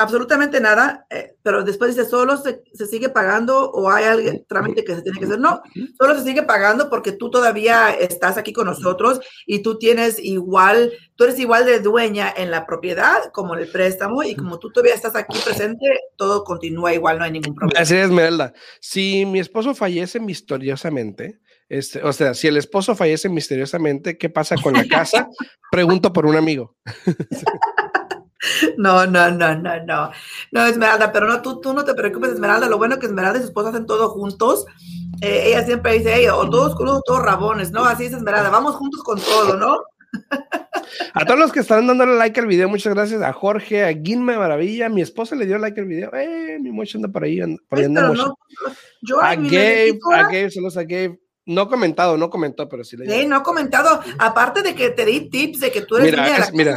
Absolutamente 0.00 0.60
nada, 0.60 1.06
eh, 1.10 1.34
pero 1.42 1.62
después 1.62 1.94
dice, 1.94 2.08
solo 2.08 2.38
se, 2.38 2.62
sigue 2.86 3.10
pagando 3.10 3.70
o 3.70 3.90
hay 3.90 4.04
algún 4.04 4.46
trámite 4.46 4.82
que 4.82 4.94
se 4.94 5.02
tiene 5.02 5.18
que 5.18 5.26
hacer. 5.26 5.38
No, 5.38 5.60
solo 6.00 6.16
se 6.16 6.24
sigue 6.24 6.42
pagando 6.42 6.88
porque 6.88 7.12
tú 7.12 7.30
todavía 7.30 7.90
estás 7.90 8.38
aquí 8.38 8.54
con 8.54 8.66
nosotros 8.66 9.20
y 9.46 9.60
tú 9.62 9.78
tienes 9.78 10.18
igual, 10.18 10.90
tú 11.16 11.24
eres 11.24 11.38
igual 11.38 11.66
de 11.66 11.80
dueña 11.80 12.32
en 12.34 12.50
la 12.50 12.66
propiedad 12.66 13.30
como 13.34 13.54
en 13.54 13.60
el 13.60 13.68
préstamo 13.68 14.22
y 14.22 14.34
como 14.34 14.58
tú 14.58 14.70
todavía 14.70 14.94
estás 14.94 15.14
aquí 15.16 15.38
presente, 15.44 15.84
todo 16.16 16.44
continúa 16.44 16.94
igual, 16.94 17.18
no 17.18 17.24
hay 17.26 17.32
ningún 17.32 17.54
problema. 17.54 17.78
Así 17.78 17.94
es, 17.94 18.06
Esmeralda. 18.06 18.54
Si 18.80 19.26
mi 19.26 19.38
esposo 19.38 19.74
fallece 19.74 20.18
misteriosamente, 20.18 21.40
este, 21.68 22.02
o 22.02 22.12
sea, 22.14 22.32
si 22.32 22.48
el 22.48 22.56
esposo 22.56 22.96
fallece 22.96 23.28
misteriosamente, 23.28 24.16
¿qué 24.16 24.30
pasa 24.30 24.56
con 24.56 24.72
la 24.72 24.86
casa? 24.86 25.28
Pregunto 25.70 26.10
por 26.10 26.24
un 26.24 26.36
amigo. 26.36 26.74
No, 28.78 29.06
no, 29.06 29.30
no, 29.30 29.54
no, 29.54 29.84
no. 29.84 30.10
No, 30.50 30.66
Esmeralda, 30.66 31.12
pero 31.12 31.26
no, 31.26 31.42
tú, 31.42 31.60
tú 31.60 31.72
no 31.72 31.84
te 31.84 31.94
preocupes, 31.94 32.32
Esmeralda. 32.32 32.68
Lo 32.68 32.78
bueno 32.78 32.98
que 32.98 33.06
Esmeralda 33.06 33.38
y 33.38 33.42
su 33.42 33.48
esposa 33.48 33.70
hacen 33.70 33.86
todo 33.86 34.08
juntos. 34.10 34.66
Eh, 35.20 35.48
ella 35.48 35.64
siempre 35.64 35.98
dice, 35.98 36.18
ella, 36.18 36.36
o 36.36 36.48
todos 36.48 36.74
con 36.74 36.86
todos 37.04 37.22
rabones, 37.22 37.72
¿no? 37.72 37.84
Así 37.84 38.06
es 38.06 38.12
Esmeralda, 38.12 38.50
vamos 38.50 38.76
juntos 38.76 39.02
con 39.02 39.20
todo, 39.20 39.56
¿no? 39.56 39.78
A 41.14 41.24
todos 41.24 41.38
los 41.38 41.52
que 41.52 41.60
están 41.60 41.86
dándole 41.86 42.16
like 42.16 42.40
al 42.40 42.46
video, 42.46 42.68
muchas 42.68 42.94
gracias. 42.94 43.22
A 43.22 43.32
Jorge, 43.32 43.84
a 43.84 43.90
Guinme 43.90 44.36
Maravilla, 44.36 44.88
mi 44.88 45.02
esposa 45.02 45.36
le 45.36 45.46
dio 45.46 45.58
like 45.58 45.80
al 45.80 45.86
video. 45.86 46.10
Eh, 46.14 46.58
mi 46.60 46.72
mocho 46.72 46.98
anda 46.98 47.08
por 47.08 47.24
ahí, 47.24 47.40
por 47.68 47.78
ahí 47.78 47.84
anda 47.84 48.02
no, 48.02 48.34
yo, 49.02 49.20
a 49.20 49.34
Gabe, 49.34 49.98
a 50.12 50.22
Gabe, 50.24 50.50
saludos 50.50 50.76
a 50.76 50.82
Gabe. 50.82 51.20
No 51.46 51.68
comentado, 51.68 52.16
no 52.16 52.30
comentó, 52.30 52.68
pero 52.68 52.84
sí 52.84 52.96
le 52.96 53.06
Sí, 53.06 53.26
no 53.26 53.42
comentado. 53.42 54.00
Aparte 54.18 54.62
de 54.62 54.74
que 54.74 54.90
te 54.90 55.04
di 55.04 55.30
tips 55.30 55.60
de 55.60 55.72
que 55.72 55.82
tú 55.82 55.96
eres 55.96 56.12
mira, 56.12 56.46
de 56.46 56.52
mira, 56.52 56.76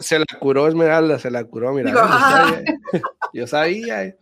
Se, 0.00 0.18
la 0.18 0.24
curó 0.40 0.66
Esmeralda, 0.66 1.18
se 1.18 1.30
la 1.30 1.44
curó, 1.44 1.72
mira. 1.72 1.92
yo, 3.32 3.46
sabía, 3.46 4.16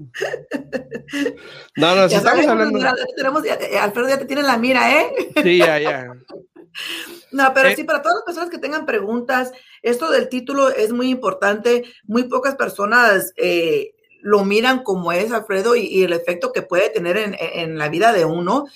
No, 1.76 1.94
no, 1.94 2.08
si 2.08 2.14
estamos 2.14 2.46
hablando. 2.46 2.78
tenemos, 3.16 3.42
Alfredo 3.80 4.08
ya 4.08 4.18
te 4.18 4.24
tiene 4.24 4.42
la 4.42 4.56
mira, 4.56 4.98
¿eh? 4.98 5.12
Sí, 5.42 5.58
ya, 5.58 5.78
ya. 5.78 6.06
No, 7.32 7.52
pero 7.54 7.68
eh, 7.68 7.76
sí, 7.76 7.84
para 7.84 8.02
todas 8.02 8.16
las 8.16 8.24
personas 8.24 8.50
que 8.50 8.58
tengan 8.58 8.86
preguntas, 8.86 9.52
esto 9.82 10.10
del 10.10 10.28
título 10.28 10.68
es 10.68 10.92
muy 10.92 11.10
importante. 11.10 11.84
Muy 12.04 12.24
pocas 12.24 12.56
personas 12.56 13.32
eh, 13.36 13.92
lo 14.22 14.44
miran 14.44 14.82
como 14.82 15.12
es, 15.12 15.32
Alfredo, 15.32 15.76
y, 15.76 16.02
el 16.02 16.12
efecto 16.12 16.52
que 16.52 16.62
puede 16.62 16.90
tener 16.90 17.16
en, 17.16 17.78
la 17.78 17.88
vida 17.88 18.12
de 18.12 18.24
uno. 18.24 18.66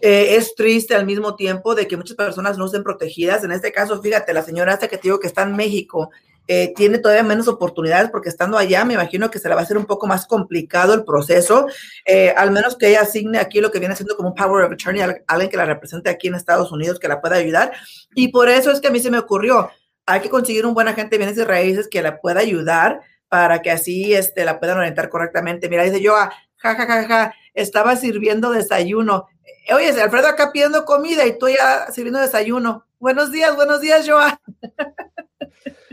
Eh, 0.00 0.36
es 0.36 0.54
triste 0.54 0.94
al 0.94 1.06
mismo 1.06 1.34
tiempo 1.34 1.74
de 1.74 1.88
que 1.88 1.96
muchas 1.96 2.16
personas 2.16 2.56
no 2.56 2.66
estén 2.66 2.84
protegidas. 2.84 3.42
En 3.42 3.50
este 3.50 3.72
caso, 3.72 4.00
fíjate, 4.00 4.32
la 4.32 4.44
señora 4.44 4.74
hasta 4.74 4.86
que 4.86 4.96
te 4.96 5.04
digo 5.04 5.18
que 5.18 5.26
está 5.26 5.42
en 5.42 5.56
México 5.56 6.10
eh, 6.50 6.72
tiene 6.74 6.96
todavía 6.96 7.22
menos 7.22 7.46
oportunidades 7.46 8.08
porque 8.10 8.30
estando 8.30 8.56
allá 8.56 8.82
me 8.82 8.94
imagino 8.94 9.30
que 9.30 9.38
se 9.38 9.50
le 9.50 9.54
va 9.54 9.60
a 9.60 9.64
hacer 9.64 9.76
un 9.76 9.84
poco 9.84 10.06
más 10.06 10.26
complicado 10.26 10.94
el 10.94 11.04
proceso, 11.04 11.66
eh, 12.06 12.30
al 12.34 12.52
menos 12.52 12.74
que 12.78 12.88
ella 12.88 13.02
asigne 13.02 13.38
aquí 13.38 13.60
lo 13.60 13.70
que 13.70 13.78
viene 13.78 13.94
siendo 13.94 14.16
como 14.16 14.30
un 14.30 14.34
power 14.34 14.64
of 14.64 14.72
attorney, 14.72 15.02
alguien 15.26 15.50
que 15.50 15.58
la 15.58 15.66
represente 15.66 16.08
aquí 16.08 16.28
en 16.28 16.36
Estados 16.36 16.72
Unidos 16.72 16.98
que 16.98 17.06
la 17.06 17.20
pueda 17.20 17.36
ayudar. 17.36 17.72
Y 18.14 18.28
por 18.28 18.48
eso 18.48 18.70
es 18.70 18.80
que 18.80 18.88
a 18.88 18.90
mí 18.90 18.98
se 18.98 19.10
me 19.10 19.18
ocurrió, 19.18 19.70
hay 20.06 20.20
que 20.20 20.30
conseguir 20.30 20.64
un 20.64 20.72
buen 20.72 20.88
agente 20.88 21.10
de 21.10 21.18
bienes 21.18 21.36
y 21.36 21.44
raíces 21.44 21.86
que 21.86 22.00
la 22.00 22.18
pueda 22.18 22.40
ayudar 22.40 23.02
para 23.28 23.62
que 23.62 23.70
así 23.70 24.14
este, 24.14 24.44
la 24.44 24.58
puedan 24.58 24.78
orientar 24.78 25.08
correctamente. 25.08 25.68
Mira, 25.68 25.84
dice 25.84 26.00
yo, 26.00 26.14
ja, 26.14 26.32
ja, 26.56 26.74
ja, 26.74 27.06
ja, 27.06 27.34
estaba 27.54 27.96
sirviendo 27.96 28.50
desayuno. 28.50 29.26
Oye, 29.74 29.88
Alfredo 30.00 30.28
acá 30.28 30.50
pidiendo 30.52 30.84
comida 30.84 31.26
y 31.26 31.38
tú 31.38 31.48
ya 31.48 31.90
sirviendo 31.92 32.20
desayuno. 32.20 32.86
Buenos 32.98 33.30
días, 33.30 33.54
buenos 33.54 33.80
días, 33.80 34.08
Joa. 34.08 34.40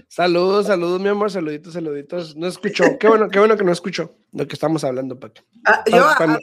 Saludos, 0.08 0.68
saludos, 0.68 1.02
mi 1.02 1.10
amor, 1.10 1.30
saluditos, 1.30 1.74
saluditos. 1.74 2.38
No 2.38 2.48
escuchó, 2.48 2.98
qué 2.98 3.10
bueno, 3.10 3.28
qué 3.28 3.38
bueno 3.38 3.58
que 3.58 3.66
no 3.66 3.74
escuchó 3.74 4.16
lo 4.32 4.48
que 4.48 4.54
estamos 4.54 4.86
hablando, 4.86 5.20
Paco. 5.20 5.42
Ah, 5.66 5.84
yo, 5.86 6.08
para, 6.18 6.40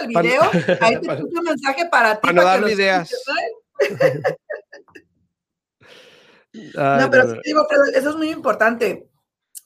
el 0.00 0.08
video, 0.08 0.40
ahí 0.80 0.98
te 0.98 1.16
puse 1.16 1.38
un 1.38 1.44
mensaje 1.44 1.86
para 1.90 2.14
ti. 2.14 2.20
Para 2.22 2.32
no 2.32 2.44
darle 2.44 2.72
ideas. 2.72 3.14
no, 6.74 7.10
pero 7.10 7.30
sí 7.30 7.38
digo, 7.44 7.66
eso 7.94 8.10
es 8.10 8.16
muy 8.16 8.30
importante. 8.30 9.09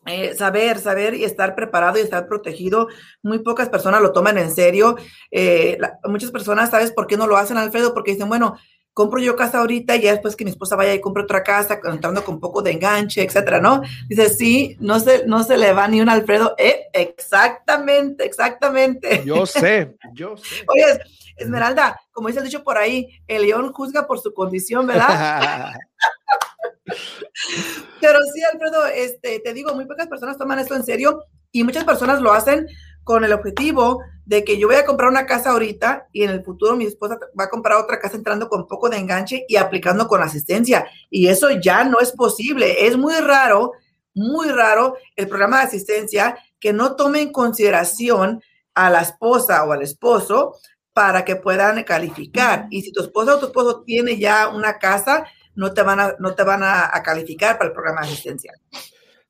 Eh, 0.06 0.34
saber, 0.34 0.78
saber 0.78 1.14
y 1.14 1.24
estar 1.24 1.54
preparado 1.54 1.98
y 1.98 2.02
estar 2.02 2.26
protegido. 2.26 2.88
Muy 3.22 3.38
pocas 3.38 3.68
personas 3.68 4.02
lo 4.02 4.12
toman 4.12 4.38
en 4.38 4.50
serio. 4.50 4.96
Eh, 5.30 5.78
muchas 6.04 6.30
personas, 6.30 6.70
¿sabes 6.70 6.92
por 6.92 7.06
qué 7.06 7.16
no 7.16 7.26
lo 7.26 7.36
hacen, 7.36 7.56
Alfredo? 7.56 7.94
Porque 7.94 8.12
dicen, 8.12 8.28
bueno, 8.28 8.56
compro 8.94 9.18
yo 9.20 9.34
casa 9.34 9.58
ahorita 9.58 9.96
y 9.96 10.02
ya 10.02 10.12
después 10.12 10.36
que 10.36 10.44
mi 10.44 10.50
esposa 10.50 10.76
vaya 10.76 10.94
y 10.94 11.00
compre 11.00 11.24
otra 11.24 11.42
casa, 11.42 11.80
entrando 11.84 12.24
con 12.24 12.36
un 12.36 12.40
poco 12.40 12.62
de 12.62 12.70
enganche, 12.70 13.22
etcétera, 13.22 13.60
¿no? 13.60 13.82
Dice, 14.08 14.30
sí, 14.30 14.76
no 14.78 15.00
se, 15.00 15.26
no 15.26 15.42
se 15.42 15.58
le 15.58 15.72
va 15.72 15.88
ni 15.88 16.00
un 16.00 16.08
Alfredo. 16.08 16.54
Eh, 16.56 16.84
exactamente, 16.92 18.24
exactamente. 18.24 19.22
Yo 19.26 19.44
sé, 19.46 19.96
yo 20.14 20.36
sé. 20.36 20.64
Oye, 20.68 21.00
Esmeralda, 21.36 22.00
como 22.12 22.28
dice 22.28 22.38
el 22.38 22.46
dicho 22.46 22.62
por 22.62 22.78
ahí, 22.78 23.08
el 23.26 23.42
león 23.42 23.72
juzga 23.72 24.06
por 24.06 24.20
su 24.20 24.32
condición, 24.32 24.86
¿verdad? 24.86 25.72
Pero 28.00 28.18
sí, 28.32 28.42
Alfredo, 28.52 28.86
este, 28.86 29.40
te 29.40 29.52
digo, 29.52 29.74
muy 29.74 29.86
pocas 29.86 30.06
personas 30.06 30.36
toman 30.36 30.58
esto 30.58 30.74
en 30.74 30.84
serio 30.84 31.24
y 31.52 31.64
muchas 31.64 31.84
personas 31.84 32.20
lo 32.20 32.32
hacen 32.32 32.66
con 33.04 33.24
el 33.24 33.32
objetivo 33.32 34.00
de 34.24 34.44
que 34.44 34.58
yo 34.58 34.66
voy 34.66 34.76
a 34.76 34.86
comprar 34.86 35.10
una 35.10 35.26
casa 35.26 35.50
ahorita 35.50 36.08
y 36.12 36.24
en 36.24 36.30
el 36.30 36.42
futuro 36.42 36.76
mi 36.76 36.86
esposa 36.86 37.18
va 37.38 37.44
a 37.44 37.50
comprar 37.50 37.78
otra 37.78 38.00
casa 38.00 38.16
entrando 38.16 38.48
con 38.48 38.66
poco 38.66 38.88
de 38.88 38.96
enganche 38.96 39.44
y 39.48 39.56
aplicando 39.56 40.08
con 40.08 40.22
asistencia. 40.22 40.86
Y 41.10 41.28
eso 41.28 41.50
ya 41.50 41.84
no 41.84 42.00
es 42.00 42.12
posible. 42.12 42.86
Es 42.86 42.96
muy 42.96 43.14
raro, 43.16 43.72
muy 44.14 44.48
raro 44.48 44.96
el 45.16 45.28
programa 45.28 45.58
de 45.58 45.64
asistencia 45.64 46.38
que 46.58 46.72
no 46.72 46.96
tome 46.96 47.20
en 47.20 47.32
consideración 47.32 48.42
a 48.74 48.90
la 48.90 49.02
esposa 49.02 49.64
o 49.64 49.72
al 49.72 49.82
esposo 49.82 50.56
para 50.94 51.24
que 51.24 51.36
puedan 51.36 51.82
calificar. 51.84 52.66
Y 52.70 52.82
si 52.82 52.92
tu 52.92 53.02
esposa 53.02 53.34
o 53.34 53.38
tu 53.38 53.46
esposo 53.46 53.82
tiene 53.82 54.18
ya 54.18 54.48
una 54.48 54.78
casa, 54.78 55.26
no 55.54 55.72
te 55.72 55.82
van 55.82 56.00
a, 56.00 56.14
no 56.18 56.34
te 56.34 56.42
van 56.42 56.62
a, 56.62 56.90
calificar 57.02 57.58
para 57.58 57.68
el 57.68 57.74
programa 57.74 58.02
de 58.02 58.08
asistencia. 58.08 58.52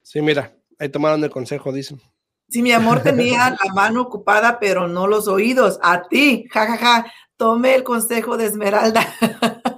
Sí, 0.02 0.20
mira, 0.22 0.52
ahí 0.78 0.88
tomaron 0.88 1.22
el 1.24 1.30
consejo, 1.30 1.72
dicen. 1.72 2.00
Sí, 2.48 2.62
mi 2.62 2.72
amor 2.72 3.02
tenía 3.02 3.50
la 3.64 3.72
mano 3.74 4.02
ocupada, 4.02 4.58
pero 4.60 4.88
no 4.88 5.06
los 5.06 5.28
oídos. 5.28 5.78
A 5.82 6.02
ti, 6.08 6.46
jajaja, 6.50 6.76
ja, 6.76 7.02
ja. 7.02 7.12
tome 7.36 7.74
el 7.74 7.84
consejo 7.84 8.36
de 8.36 8.46
Esmeralda. 8.46 9.06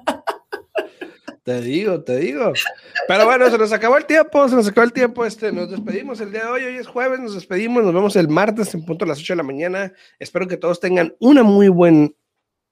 Te 1.46 1.60
digo, 1.60 2.02
te 2.02 2.16
digo. 2.16 2.52
Pero 3.06 3.24
bueno, 3.24 3.48
se 3.48 3.56
nos 3.56 3.72
acabó 3.72 3.96
el 3.96 4.04
tiempo, 4.04 4.48
se 4.48 4.56
nos 4.56 4.66
acabó 4.66 4.84
el 4.84 4.92
tiempo. 4.92 5.24
Este, 5.24 5.52
nos 5.52 5.70
despedimos 5.70 6.20
el 6.20 6.32
día 6.32 6.46
de 6.46 6.50
hoy. 6.50 6.64
Hoy 6.64 6.74
es 6.74 6.88
jueves, 6.88 7.20
nos 7.20 7.36
despedimos. 7.36 7.84
Nos 7.84 7.94
vemos 7.94 8.16
el 8.16 8.28
martes 8.28 8.74
en 8.74 8.84
punto 8.84 9.04
a 9.04 9.08
las 9.08 9.20
8 9.20 9.34
de 9.34 9.36
la 9.36 9.42
mañana. 9.44 9.92
Espero 10.18 10.48
que 10.48 10.56
todos 10.56 10.80
tengan 10.80 11.14
una 11.20 11.44
muy 11.44 11.68
buen 11.68 12.16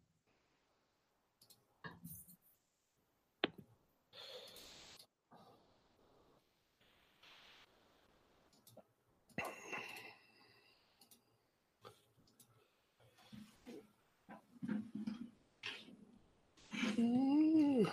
Mm. 17.03 17.85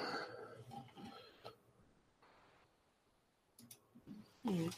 Mm. 4.46 4.70